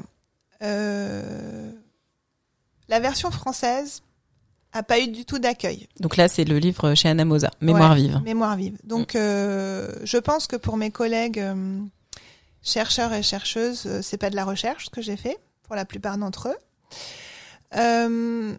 euh, 0.61 1.71
la 2.89 2.99
version 2.99 3.31
française 3.31 4.01
a 4.71 4.83
pas 4.83 4.99
eu 4.99 5.07
du 5.07 5.25
tout 5.25 5.37
d'accueil. 5.37 5.87
Donc 5.99 6.17
là, 6.17 6.27
c'est 6.27 6.45
le 6.45 6.57
livre 6.57 6.95
chez 6.95 7.07
Anna 7.07 7.25
Mosa, 7.25 7.51
Mémoire 7.61 7.91
Ouais, 7.91 7.97
vive. 7.97 8.21
Mémoire 8.23 8.55
vive. 8.55 8.77
Donc 8.83 9.15
euh, 9.15 9.93
je 10.03 10.17
pense 10.17 10.47
que 10.47 10.55
pour 10.55 10.77
mes 10.77 10.89
collègues 10.89 11.43
chercheurs 12.63 13.13
et 13.13 13.21
chercheuses, 13.21 14.01
c'est 14.01 14.17
pas 14.17 14.29
de 14.29 14.35
la 14.35 14.45
recherche 14.45 14.85
ce 14.85 14.89
que 14.89 15.01
j'ai 15.01 15.17
fait 15.17 15.37
pour 15.63 15.75
la 15.75 15.85
plupart 15.85 16.17
d'entre 16.17 16.49
eux. 16.49 16.57
Euh, 17.75 18.55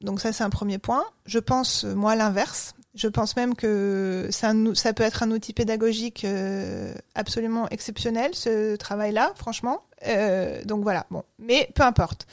donc 0.00 0.20
ça 0.20 0.32
c'est 0.32 0.44
un 0.44 0.50
premier 0.50 0.78
point. 0.78 1.04
Je 1.26 1.38
pense 1.38 1.84
moi 1.84 2.16
l'inverse. 2.16 2.74
Je 2.94 3.06
pense 3.06 3.36
même 3.36 3.54
que 3.54 4.28
ou- 4.28 4.74
ça 4.74 4.92
peut 4.92 5.04
être 5.04 5.22
un 5.22 5.30
outil 5.30 5.52
pédagogique 5.52 6.24
euh, 6.24 6.92
absolument 7.14 7.68
exceptionnel 7.68 8.34
ce 8.34 8.74
travail-là, 8.76 9.32
franchement. 9.36 9.84
Euh, 10.06 10.64
donc 10.64 10.82
voilà. 10.82 11.06
Bon, 11.10 11.22
mais 11.38 11.70
peu 11.74 11.82
importe. 11.84 12.26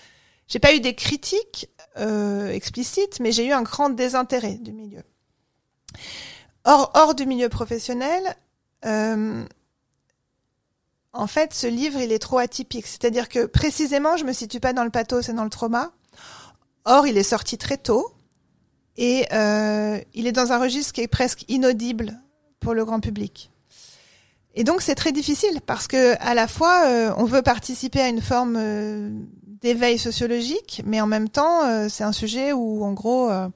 J'ai 0.47 0.59
pas 0.59 0.73
eu 0.73 0.79
des 0.79 0.95
critiques 0.95 1.69
euh, 1.97 2.49
explicites, 2.49 3.19
mais 3.19 3.31
j'ai 3.31 3.45
eu 3.45 3.51
un 3.51 3.61
grand 3.61 3.89
désintérêt 3.89 4.55
du 4.55 4.71
milieu. 4.71 5.03
Hors, 6.63 6.91
hors 6.95 7.13
du 7.15 7.25
milieu 7.25 7.49
professionnel, 7.49 8.23
euh, 8.85 9.43
en 11.13 11.27
fait, 11.27 11.53
ce 11.53 11.67
livre, 11.67 11.99
il 11.99 12.11
est 12.11 12.19
trop 12.19 12.37
atypique. 12.39 12.87
C'est-à-dire 12.87 13.29
que 13.29 13.45
précisément, 13.45 14.17
je 14.17 14.23
me 14.25 14.33
situe 14.33 14.59
pas 14.59 14.73
dans 14.73 14.83
le 14.83 14.89
pathos 14.89 15.29
et 15.29 15.33
dans 15.33 15.43
le 15.43 15.49
trauma. 15.49 15.91
Or, 16.85 17.05
il 17.07 17.17
est 17.17 17.23
sorti 17.23 17.57
très 17.57 17.77
tôt 17.77 18.11
et 18.97 19.27
euh, 19.31 19.99
il 20.13 20.27
est 20.27 20.31
dans 20.31 20.51
un 20.51 20.59
registre 20.59 20.93
qui 20.93 21.01
est 21.01 21.07
presque 21.07 21.43
inaudible 21.47 22.19
pour 22.59 22.73
le 22.73 22.85
grand 22.85 22.99
public. 22.99 23.51
Et 24.55 24.63
donc, 24.63 24.81
c'est 24.81 24.95
très 24.95 25.11
difficile 25.11 25.61
parce 25.65 25.87
que 25.87 26.15
à 26.19 26.33
la 26.33 26.47
fois, 26.47 26.85
euh, 26.85 27.13
on 27.17 27.25
veut 27.25 27.43
participer 27.43 28.01
à 28.01 28.07
une 28.07 28.21
forme 28.21 28.55
euh, 28.57 29.09
d'éveil 29.61 29.99
sociologique, 29.99 30.81
mais 30.85 30.99
en 30.99 31.07
même 31.07 31.29
temps, 31.29 31.63
euh, 31.65 31.87
c'est 31.89 32.03
un 32.03 32.11
sujet 32.11 32.53
où, 32.53 32.83
en 32.83 32.93
gros, 32.93 33.29
euh, 33.29 33.47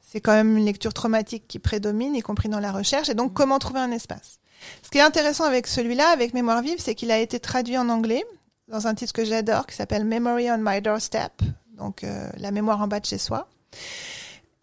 c'est 0.00 0.20
quand 0.20 0.32
même 0.32 0.56
une 0.56 0.64
lecture 0.64 0.92
traumatique 0.92 1.46
qui 1.46 1.60
prédomine, 1.60 2.16
y 2.16 2.20
compris 2.22 2.48
dans 2.48 2.58
la 2.58 2.72
recherche. 2.72 3.08
Et 3.08 3.14
donc, 3.14 3.32
comment 3.32 3.60
trouver 3.60 3.80
un 3.80 3.92
espace? 3.92 4.40
Ce 4.82 4.90
qui 4.90 4.98
est 4.98 5.02
intéressant 5.02 5.44
avec 5.44 5.68
celui-là, 5.68 6.08
avec 6.08 6.34
Mémoire 6.34 6.62
vive, 6.62 6.80
c'est 6.80 6.96
qu'il 6.96 7.12
a 7.12 7.18
été 7.18 7.38
traduit 7.38 7.78
en 7.78 7.88
anglais 7.88 8.24
dans 8.66 8.86
un 8.86 8.94
titre 8.94 9.12
que 9.12 9.24
j'adore, 9.24 9.66
qui 9.66 9.76
s'appelle 9.76 10.04
Memory 10.04 10.50
on 10.50 10.58
My 10.60 10.80
Doorstep, 10.82 11.42
donc 11.76 12.04
euh, 12.04 12.28
la 12.36 12.50
mémoire 12.50 12.82
en 12.82 12.88
bas 12.88 13.00
de 13.00 13.06
chez 13.06 13.18
soi. 13.18 13.48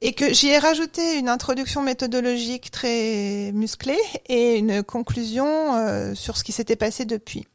Et 0.01 0.13
que 0.13 0.33
j'y 0.33 0.47
ai 0.47 0.59
rajouté 0.59 1.17
une 1.17 1.29
introduction 1.29 1.81
méthodologique 1.81 2.69
très 2.69 3.51
musclée 3.53 3.99
et 4.27 4.57
une 4.57 4.83
conclusion 4.83 5.75
euh, 5.75 6.13
sur 6.15 6.37
ce 6.37 6.43
qui 6.43 6.51
s'était 6.51 6.75
passé 6.75 7.05
depuis. 7.05 7.47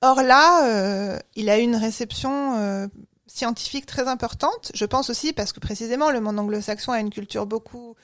Or 0.00 0.22
là, 0.22 0.66
euh, 0.66 1.18
il 1.36 1.48
a 1.48 1.58
eu 1.58 1.62
une 1.62 1.76
réception 1.76 2.56
euh, 2.56 2.88
scientifique 3.26 3.86
très 3.86 4.08
importante. 4.08 4.72
Je 4.74 4.84
pense 4.84 5.10
aussi 5.10 5.32
parce 5.32 5.52
que 5.52 5.60
précisément 5.60 6.10
le 6.10 6.20
monde 6.20 6.38
anglo-saxon 6.38 6.92
a 6.92 6.98
une 6.98 7.10
culture 7.10 7.46
beaucoup 7.46 7.94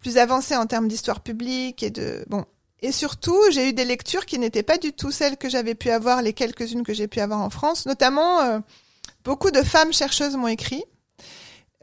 plus 0.00 0.18
avancée 0.18 0.56
en 0.56 0.66
termes 0.66 0.88
d'histoire 0.88 1.20
publique 1.20 1.82
et 1.82 1.90
de 1.90 2.24
bon. 2.28 2.44
Et 2.82 2.92
surtout, 2.92 3.38
j'ai 3.50 3.68
eu 3.68 3.72
des 3.72 3.84
lectures 3.84 4.24
qui 4.24 4.38
n'étaient 4.38 4.62
pas 4.62 4.78
du 4.78 4.92
tout 4.92 5.10
celles 5.10 5.36
que 5.36 5.48
j'avais 5.48 5.74
pu 5.74 5.90
avoir, 5.90 6.22
les 6.22 6.32
quelques-unes 6.32 6.82
que 6.82 6.94
j'ai 6.94 7.08
pu 7.08 7.20
avoir 7.20 7.40
en 7.40 7.50
France. 7.50 7.84
Notamment, 7.86 8.40
euh, 8.40 8.58
beaucoup 9.24 9.50
de 9.50 9.62
femmes 9.62 9.92
chercheuses 9.92 10.36
m'ont 10.36 10.48
écrit, 10.48 10.82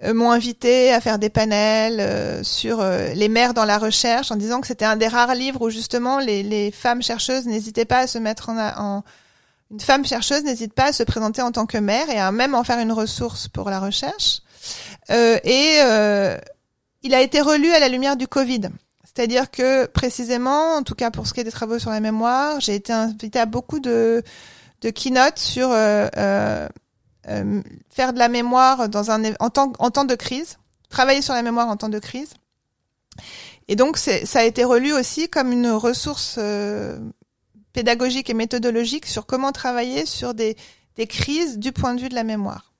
m'ont 0.03 0.31
invité 0.31 0.93
à 0.93 1.01
faire 1.01 1.17
des 1.17 1.29
panels 1.29 1.99
euh, 1.99 2.43
sur 2.43 2.81
euh, 2.81 3.13
les 3.13 3.29
mères 3.29 3.53
dans 3.53 3.65
la 3.65 3.79
recherche, 3.79 4.31
en 4.31 4.35
disant 4.35 4.61
que 4.61 4.67
c'était 4.67 4.85
un 4.85 4.95
des 4.95 5.07
rares 5.07 5.33
livres 5.33 5.63
où 5.63 5.69
justement 5.69 6.19
les, 6.19 6.43
les 6.43 6.71
femmes 6.71 7.01
chercheuses 7.01 7.45
n'hésitaient 7.45 7.85
pas 7.85 7.99
à 7.99 8.07
se 8.07 8.19
mettre 8.19 8.49
en, 8.49 8.57
en 8.77 9.03
une 9.71 9.79
femme 9.81 10.05
chercheuse 10.05 10.43
n'hésite 10.43 10.73
pas 10.73 10.85
à 10.85 10.93
se 10.93 11.03
présenter 11.03 11.41
en 11.41 11.51
tant 11.51 11.65
que 11.65 11.77
mère 11.77 12.09
et 12.09 12.17
à 12.17 12.31
même 12.31 12.55
en 12.55 12.63
faire 12.63 12.79
une 12.79 12.93
ressource 12.93 13.49
pour 13.49 13.69
la 13.69 13.79
recherche. 13.79 14.41
Euh, 15.09 15.37
et 15.43 15.79
euh, 15.81 16.37
il 17.03 17.13
a 17.13 17.21
été 17.21 17.41
relu 17.41 17.71
à 17.71 17.79
la 17.79 17.89
lumière 17.89 18.15
du 18.15 18.27
Covid. 18.27 18.69
C'est-à-dire 19.03 19.51
que 19.51 19.87
précisément, 19.87 20.75
en 20.75 20.83
tout 20.83 20.95
cas 20.95 21.11
pour 21.11 21.27
ce 21.27 21.33
qui 21.33 21.41
est 21.41 21.43
des 21.43 21.51
travaux 21.51 21.79
sur 21.79 21.89
la 21.89 21.99
mémoire, 21.99 22.61
j'ai 22.61 22.75
été 22.75 22.93
invitée 22.93 23.39
à 23.39 23.45
beaucoup 23.45 23.79
de, 23.79 24.23
de 24.81 24.89
keynotes 24.89 25.39
sur 25.39 25.69
euh, 27.29 27.61
faire 27.89 28.13
de 28.13 28.19
la 28.19 28.29
mémoire 28.29 28.89
dans 28.89 29.11
un, 29.11 29.33
en, 29.39 29.49
temps, 29.49 29.73
en 29.79 29.91
temps 29.91 30.05
de 30.05 30.15
crise, 30.15 30.57
travailler 30.89 31.21
sur 31.21 31.33
la 31.33 31.41
mémoire 31.41 31.67
en 31.67 31.77
temps 31.77 31.89
de 31.89 31.99
crise. 31.99 32.33
Et 33.67 33.75
donc 33.75 33.97
ça 33.97 34.39
a 34.39 34.43
été 34.43 34.63
relu 34.63 34.93
aussi 34.93 35.27
comme 35.27 35.51
une 35.51 35.69
ressource 35.69 36.35
euh, 36.37 36.97
pédagogique 37.73 38.29
et 38.29 38.33
méthodologique 38.33 39.05
sur 39.05 39.25
comment 39.25 39.51
travailler 39.51 40.05
sur 40.05 40.33
des, 40.33 40.55
des 40.95 41.07
crises 41.07 41.57
du 41.57 41.71
point 41.71 41.93
de 41.93 42.01
vue 42.01 42.09
de 42.09 42.15
la 42.15 42.23
mémoire. 42.23 42.73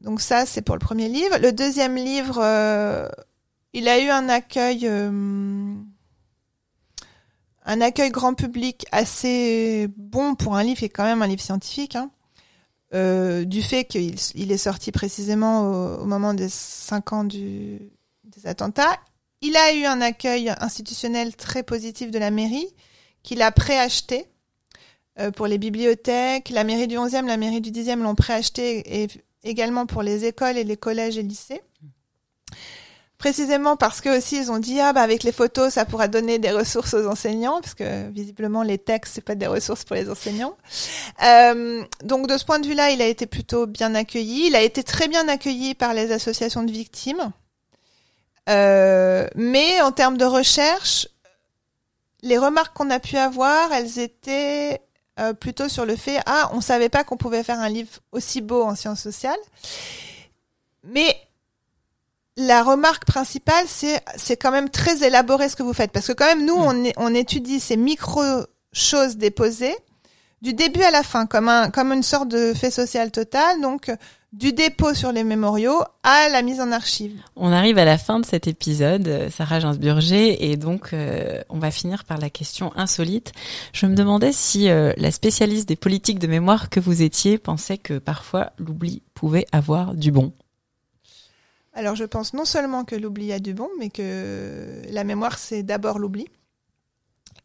Donc 0.00 0.20
ça, 0.20 0.46
c'est 0.46 0.62
pour 0.62 0.74
le 0.74 0.80
premier 0.80 1.08
livre. 1.08 1.38
Le 1.38 1.52
deuxième 1.52 1.96
livre, 1.96 2.38
euh, 2.42 3.08
il 3.72 3.86
a 3.88 4.00
eu 4.00 4.08
un 4.08 4.28
accueil, 4.28 4.86
euh, 4.86 5.74
un 7.64 7.80
accueil 7.80 8.10
grand 8.10 8.34
public 8.34 8.86
assez 8.92 9.88
bon 9.96 10.34
pour 10.34 10.56
un 10.56 10.62
livre 10.62 10.78
qui 10.78 10.86
est 10.86 10.90
quand 10.90 11.04
même 11.04 11.22
un 11.22 11.26
livre 11.26 11.42
scientifique, 11.42 11.96
hein, 11.96 12.10
euh, 12.92 13.44
du 13.44 13.62
fait 13.62 13.84
qu'il 13.84 14.16
il 14.34 14.52
est 14.52 14.58
sorti 14.58 14.90
précisément 14.92 15.96
au, 16.00 16.06
moment 16.06 16.34
des 16.34 16.48
cinq 16.48 17.12
ans 17.12 17.24
des 17.24 17.90
attentats. 18.44 18.98
Il 19.42 19.56
a 19.56 19.72
eu 19.74 19.84
un 19.84 20.00
accueil 20.00 20.52
institutionnel 20.60 21.34
très 21.34 21.62
positif 21.62 22.10
de 22.10 22.18
la 22.18 22.30
mairie, 22.30 22.66
qu'il 23.22 23.42
a 23.42 23.52
préacheté 23.52 24.26
euh, 25.18 25.30
pour 25.30 25.46
les 25.46 25.58
bibliothèques. 25.58 26.50
La 26.50 26.64
mairie 26.64 26.88
du 26.88 26.96
11e, 26.96 27.26
la 27.26 27.36
mairie 27.36 27.60
du 27.60 27.70
10e 27.70 28.02
l'ont 28.02 28.14
préacheté 28.14 29.02
et 29.02 29.08
également 29.42 29.86
pour 29.86 30.02
les 30.02 30.24
écoles 30.24 30.58
et 30.58 30.64
les 30.64 30.76
collèges 30.76 31.16
et 31.16 31.22
lycées. 31.22 31.62
Précisément 33.20 33.76
parce 33.76 34.00
que 34.00 34.16
aussi 34.16 34.38
ils 34.38 34.50
ont 34.50 34.58
dit 34.58 34.80
ah 34.80 34.94
bah 34.94 35.02
avec 35.02 35.24
les 35.24 35.30
photos 35.32 35.74
ça 35.74 35.84
pourra 35.84 36.08
donner 36.08 36.38
des 36.38 36.52
ressources 36.52 36.94
aux 36.94 37.06
enseignants 37.06 37.60
parce 37.60 37.74
que 37.74 38.08
visiblement 38.08 38.62
les 38.62 38.78
textes 38.78 39.12
c'est 39.16 39.20
pas 39.20 39.34
des 39.34 39.46
ressources 39.46 39.84
pour 39.84 39.94
les 39.94 40.08
enseignants. 40.08 40.56
Euh, 41.22 41.84
donc 42.02 42.28
de 42.28 42.38
ce 42.38 42.46
point 42.46 42.60
de 42.60 42.66
vue-là 42.66 42.92
il 42.92 43.02
a 43.02 43.06
été 43.06 43.26
plutôt 43.26 43.66
bien 43.66 43.94
accueilli. 43.94 44.46
Il 44.46 44.56
a 44.56 44.62
été 44.62 44.82
très 44.82 45.06
bien 45.06 45.28
accueilli 45.28 45.74
par 45.74 45.92
les 45.92 46.12
associations 46.12 46.62
de 46.62 46.72
victimes. 46.72 47.30
Euh, 48.48 49.28
mais 49.34 49.82
en 49.82 49.92
termes 49.92 50.16
de 50.16 50.24
recherche, 50.24 51.06
les 52.22 52.38
remarques 52.38 52.74
qu'on 52.74 52.88
a 52.88 53.00
pu 53.00 53.18
avoir, 53.18 53.70
elles 53.74 53.98
étaient 53.98 54.80
euh, 55.18 55.34
plutôt 55.34 55.68
sur 55.68 55.84
le 55.84 55.94
fait 55.94 56.20
ah 56.24 56.50
on 56.54 56.62
savait 56.62 56.88
pas 56.88 57.04
qu'on 57.04 57.18
pouvait 57.18 57.42
faire 57.44 57.58
un 57.58 57.68
livre 57.68 58.00
aussi 58.12 58.40
beau 58.40 58.62
en 58.62 58.74
sciences 58.74 59.02
sociales. 59.02 59.38
Mais 60.84 61.14
la 62.50 62.64
remarque 62.64 63.04
principale, 63.04 63.64
c'est 63.68 64.00
c'est 64.16 64.36
quand 64.36 64.50
même 64.50 64.70
très 64.70 65.06
élaboré 65.06 65.48
ce 65.48 65.54
que 65.54 65.62
vous 65.62 65.72
faites 65.72 65.92
parce 65.92 66.08
que 66.08 66.12
quand 66.12 66.26
même 66.26 66.44
nous 66.44 66.56
on, 66.56 66.82
on 66.96 67.14
étudie 67.14 67.60
ces 67.60 67.76
micro 67.76 68.22
choses 68.72 69.16
déposées 69.16 69.76
du 70.42 70.52
début 70.52 70.82
à 70.82 70.90
la 70.90 71.04
fin 71.04 71.26
comme 71.26 71.48
un 71.48 71.70
comme 71.70 71.92
une 71.92 72.02
sorte 72.02 72.28
de 72.28 72.52
fait 72.52 72.72
social 72.72 73.12
total 73.12 73.60
donc 73.60 73.92
du 74.32 74.52
dépôt 74.52 74.94
sur 74.94 75.12
les 75.12 75.22
mémoriaux 75.22 75.80
à 76.02 76.28
la 76.28 76.42
mise 76.42 76.60
en 76.60 76.72
archive. 76.72 77.20
On 77.36 77.52
arrive 77.52 77.78
à 77.78 77.84
la 77.84 77.98
fin 77.98 78.18
de 78.20 78.26
cet 78.26 78.46
épisode, 78.46 79.28
Sarah 79.30 79.58
Gainsburger, 79.58 80.50
et 80.50 80.56
donc 80.56 80.92
euh, 80.92 81.42
on 81.48 81.58
va 81.58 81.72
finir 81.72 82.04
par 82.04 82.18
la 82.18 82.30
question 82.30 82.72
insolite. 82.76 83.32
Je 83.72 83.86
me 83.86 83.96
demandais 83.96 84.32
si 84.32 84.70
euh, 84.70 84.92
la 84.96 85.10
spécialiste 85.10 85.68
des 85.68 85.74
politiques 85.74 86.20
de 86.20 86.28
mémoire 86.28 86.70
que 86.70 86.78
vous 86.78 87.02
étiez 87.02 87.38
pensait 87.38 87.78
que 87.78 87.98
parfois 87.98 88.52
l'oubli 88.58 89.02
pouvait 89.14 89.46
avoir 89.50 89.94
du 89.94 90.12
bon. 90.12 90.32
Alors 91.72 91.94
je 91.94 92.04
pense 92.04 92.34
non 92.34 92.44
seulement 92.44 92.84
que 92.84 92.96
l'oubli 92.96 93.32
a 93.32 93.38
du 93.38 93.54
bon, 93.54 93.68
mais 93.78 93.90
que 93.90 94.82
la 94.90 95.04
mémoire, 95.04 95.38
c'est 95.38 95.62
d'abord 95.62 95.98
l'oubli. 95.98 96.26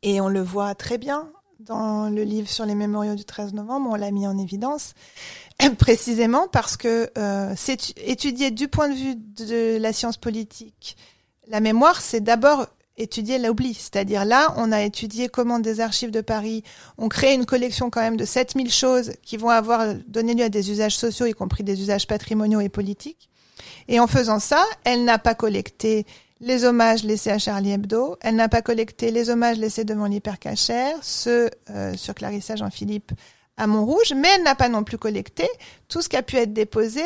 Et 0.02 0.22
on 0.22 0.30
le 0.30 0.42
voit 0.42 0.76
très 0.76 0.98
bien 0.98 1.32
dans 1.60 2.10
le 2.10 2.24
livre 2.24 2.50
sur 2.50 2.66
les 2.66 2.76
mémoriaux 2.76 3.16
du 3.16 3.26
13 3.26 3.54
novembre, 3.54 3.90
on 3.92 3.96
l'a 3.96 4.12
mis 4.12 4.28
en 4.28 4.38
évidence, 4.38 4.94
précisément 5.80 6.48
parce 6.48 6.78
que 6.78 7.10
euh, 7.18 7.54
c'est 7.56 7.98
étudier 7.98 8.52
du 8.52 8.68
point 8.68 8.90
de 8.90 8.94
vue 8.94 9.16
de 9.16 9.78
la 9.78 9.94
science 9.94 10.18
politique. 10.18 10.98
La 11.48 11.60
mémoire, 11.60 12.02
c'est 12.02 12.22
d'abord 12.22 12.68
étudier 12.98 13.40
l'oubli. 13.40 13.74
C'est-à-dire 13.74 14.26
là, 14.26 14.54
on 14.58 14.72
a 14.72 14.82
étudié 14.84 15.28
comment 15.28 15.60
des 15.60 15.80
archives 15.80 16.12
de 16.12 16.22
Paris 16.22 16.64
ont 16.98 17.10
créé 17.10 17.34
une 17.34 17.46
collection 17.46 17.90
quand 17.90 18.02
même 18.02 18.18
de 18.18 18.26
7000 18.26 18.72
choses 18.72 19.14
qui 19.22 19.38
vont 19.38 19.50
avoir 19.50 19.96
donné 20.08 20.34
lieu 20.34 20.44
à 20.44 20.50
des 20.50 20.72
usages 20.72 20.98
sociaux, 20.98 21.26
y 21.26 21.34
compris 21.34 21.64
des 21.64 21.82
usages 21.82 22.08
patrimoniaux 22.08 22.62
et 22.62 22.70
politiques. 22.70 23.30
Et 23.88 24.00
en 24.00 24.08
faisant 24.08 24.40
ça, 24.40 24.64
elle 24.84 25.04
n'a 25.04 25.20
pas 25.20 25.36
collecté 25.36 26.06
les 26.42 26.66
hommages 26.66 27.04
laissés 27.04 27.32
à 27.32 27.40
Charlie 27.40 27.72
Hebdo, 27.72 28.18
elle 28.22 28.36
n'a 28.36 28.50
pas 28.50 28.62
collecté 28.62 29.10
les 29.12 29.30
hommages 29.30 29.58
laissés 29.58 29.86
devant 29.86 30.06
l'hypercachère, 30.06 30.98
ceux 31.02 31.50
euh, 31.70 31.96
sur 31.96 32.14
Clarissa 32.14 32.56
Jean-Philippe 32.56 33.14
à 33.58 33.68
Montrouge, 33.68 34.14
mais 34.16 34.28
elle 34.36 34.44
n'a 34.44 34.56
pas 34.56 34.68
non 34.70 34.84
plus 34.84 34.98
collecté 34.98 35.48
tout 35.88 36.02
ce 36.02 36.10
qui 36.10 36.18
a 36.18 36.24
pu 36.24 36.36
être 36.36 36.54
déposé 36.54 37.04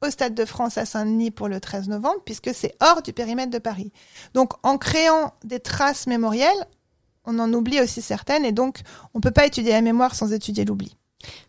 au 0.00 0.10
Stade 0.10 0.34
de 0.34 0.44
France 0.44 0.78
à 0.78 0.84
Saint-Denis 0.84 1.30
pour 1.30 1.48
le 1.48 1.60
13 1.60 1.88
novembre, 1.88 2.22
puisque 2.24 2.54
c'est 2.54 2.74
hors 2.80 3.02
du 3.02 3.12
périmètre 3.12 3.50
de 3.50 3.58
Paris. 3.58 3.92
Donc 4.34 4.52
en 4.62 4.78
créant 4.78 5.32
des 5.44 5.60
traces 5.60 6.06
mémorielles, 6.06 6.66
on 7.24 7.38
en 7.38 7.52
oublie 7.52 7.80
aussi 7.80 8.02
certaines, 8.02 8.44
et 8.44 8.52
donc 8.52 8.80
on 9.14 9.18
ne 9.18 9.22
peut 9.22 9.30
pas 9.30 9.46
étudier 9.46 9.72
la 9.72 9.82
mémoire 9.82 10.14
sans 10.14 10.32
étudier 10.32 10.64
l'oubli. 10.64 10.96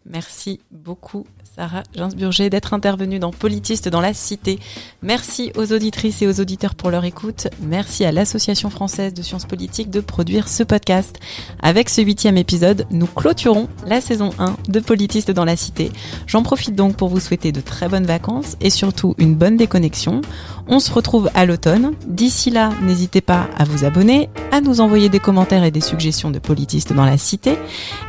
Merci 0.05 0.59
beaucoup 0.71 1.25
Sarah 1.55 1.83
Gainsburger 1.95 2.49
d'être 2.49 2.73
intervenue 2.73 3.19
dans 3.19 3.31
Politiste 3.31 3.87
dans 3.87 4.01
la 4.01 4.13
Cité. 4.13 4.59
Merci 5.01 5.51
aux 5.55 5.71
auditrices 5.71 6.21
et 6.21 6.27
aux 6.27 6.39
auditeurs 6.39 6.73
pour 6.73 6.89
leur 6.89 7.05
écoute. 7.05 7.47
Merci 7.61 8.05
à 8.05 8.11
l'Association 8.11 8.69
française 8.69 9.13
de 9.13 9.21
sciences 9.21 9.45
politiques 9.45 9.91
de 9.91 9.99
produire 9.99 10.47
ce 10.47 10.63
podcast. 10.63 11.19
Avec 11.61 11.89
ce 11.89 12.01
huitième 12.01 12.37
épisode, 12.37 12.87
nous 12.89 13.05
clôturons 13.05 13.69
la 13.85 14.01
saison 14.01 14.31
1 14.39 14.57
de 14.67 14.79
Politiste 14.79 15.31
dans 15.31 15.45
la 15.45 15.55
Cité. 15.55 15.91
J'en 16.25 16.41
profite 16.41 16.75
donc 16.75 16.97
pour 16.97 17.09
vous 17.09 17.19
souhaiter 17.19 17.51
de 17.51 17.61
très 17.61 17.87
bonnes 17.87 18.05
vacances 18.05 18.57
et 18.59 18.69
surtout 18.69 19.13
une 19.19 19.35
bonne 19.35 19.57
déconnexion. 19.57 20.21
On 20.67 20.79
se 20.79 20.91
retrouve 20.91 21.29
à 21.33 21.45
l'automne. 21.45 21.93
D'ici 22.07 22.49
là, 22.49 22.69
n'hésitez 22.81 23.21
pas 23.21 23.47
à 23.57 23.63
vous 23.63 23.85
abonner, 23.85 24.29
à 24.51 24.61
nous 24.61 24.81
envoyer 24.81 25.09
des 25.09 25.19
commentaires 25.19 25.63
et 25.63 25.71
des 25.71 25.81
suggestions 25.81 26.31
de 26.31 26.39
Politiste 26.39 26.93
dans 26.93 27.05
la 27.05 27.17
Cité. 27.17 27.57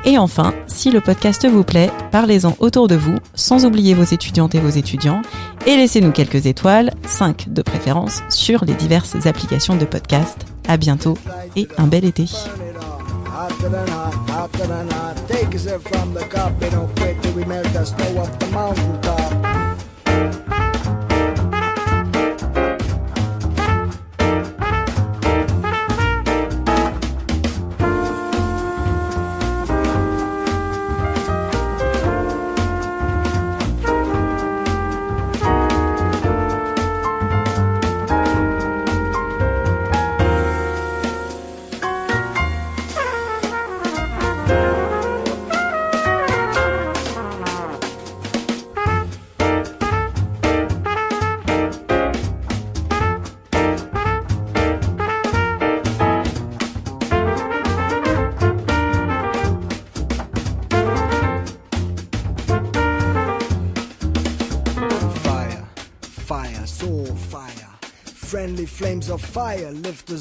Et 0.05 0.19
enfin, 0.19 0.55
si 0.67 0.91
le 0.91 1.01
podcast 1.01 1.47
vous 1.49 1.65
plaît, 1.65 1.91
parlez-en 2.11 2.55
autour 2.61 2.89
de 2.89 2.95
vous 2.95 3.17
sans 3.35 3.65
oublier 3.65 3.95
vos 3.95 4.05
étudiantes 4.05 4.55
et 4.55 4.61
vos 4.61 4.69
étudiants, 4.69 5.23
et 5.67 5.77
laissez-nous 5.77 6.13
quelques 6.13 6.47
étoiles, 6.47 6.93
5 7.07 7.53
de 7.53 7.63
préférence, 7.63 8.23
sur 8.29 8.65
les 8.65 8.75
diverses 8.75 9.27
applications 9.27 9.77
de 9.77 9.85
podcast. 9.85 10.47
À 10.69 10.77
bientôt 10.77 11.19
et 11.57 11.69
un 11.77 11.87
bel 11.87 12.05
été. 12.05 12.27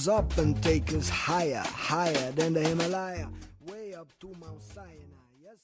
us 0.04 0.08
up 0.10 0.38
and 0.38 0.62
take 0.62 0.94
us 0.94 1.08
higher, 1.08 1.64
higher 1.66 2.32
than 2.32 2.54
the 2.54 2.62
Himalaya, 2.62 3.30
way 3.66 3.94
up 3.94 4.08
to 4.20 4.28
Mount 4.38 4.62
Sinai. 4.62 4.92
Yes, 5.42 5.60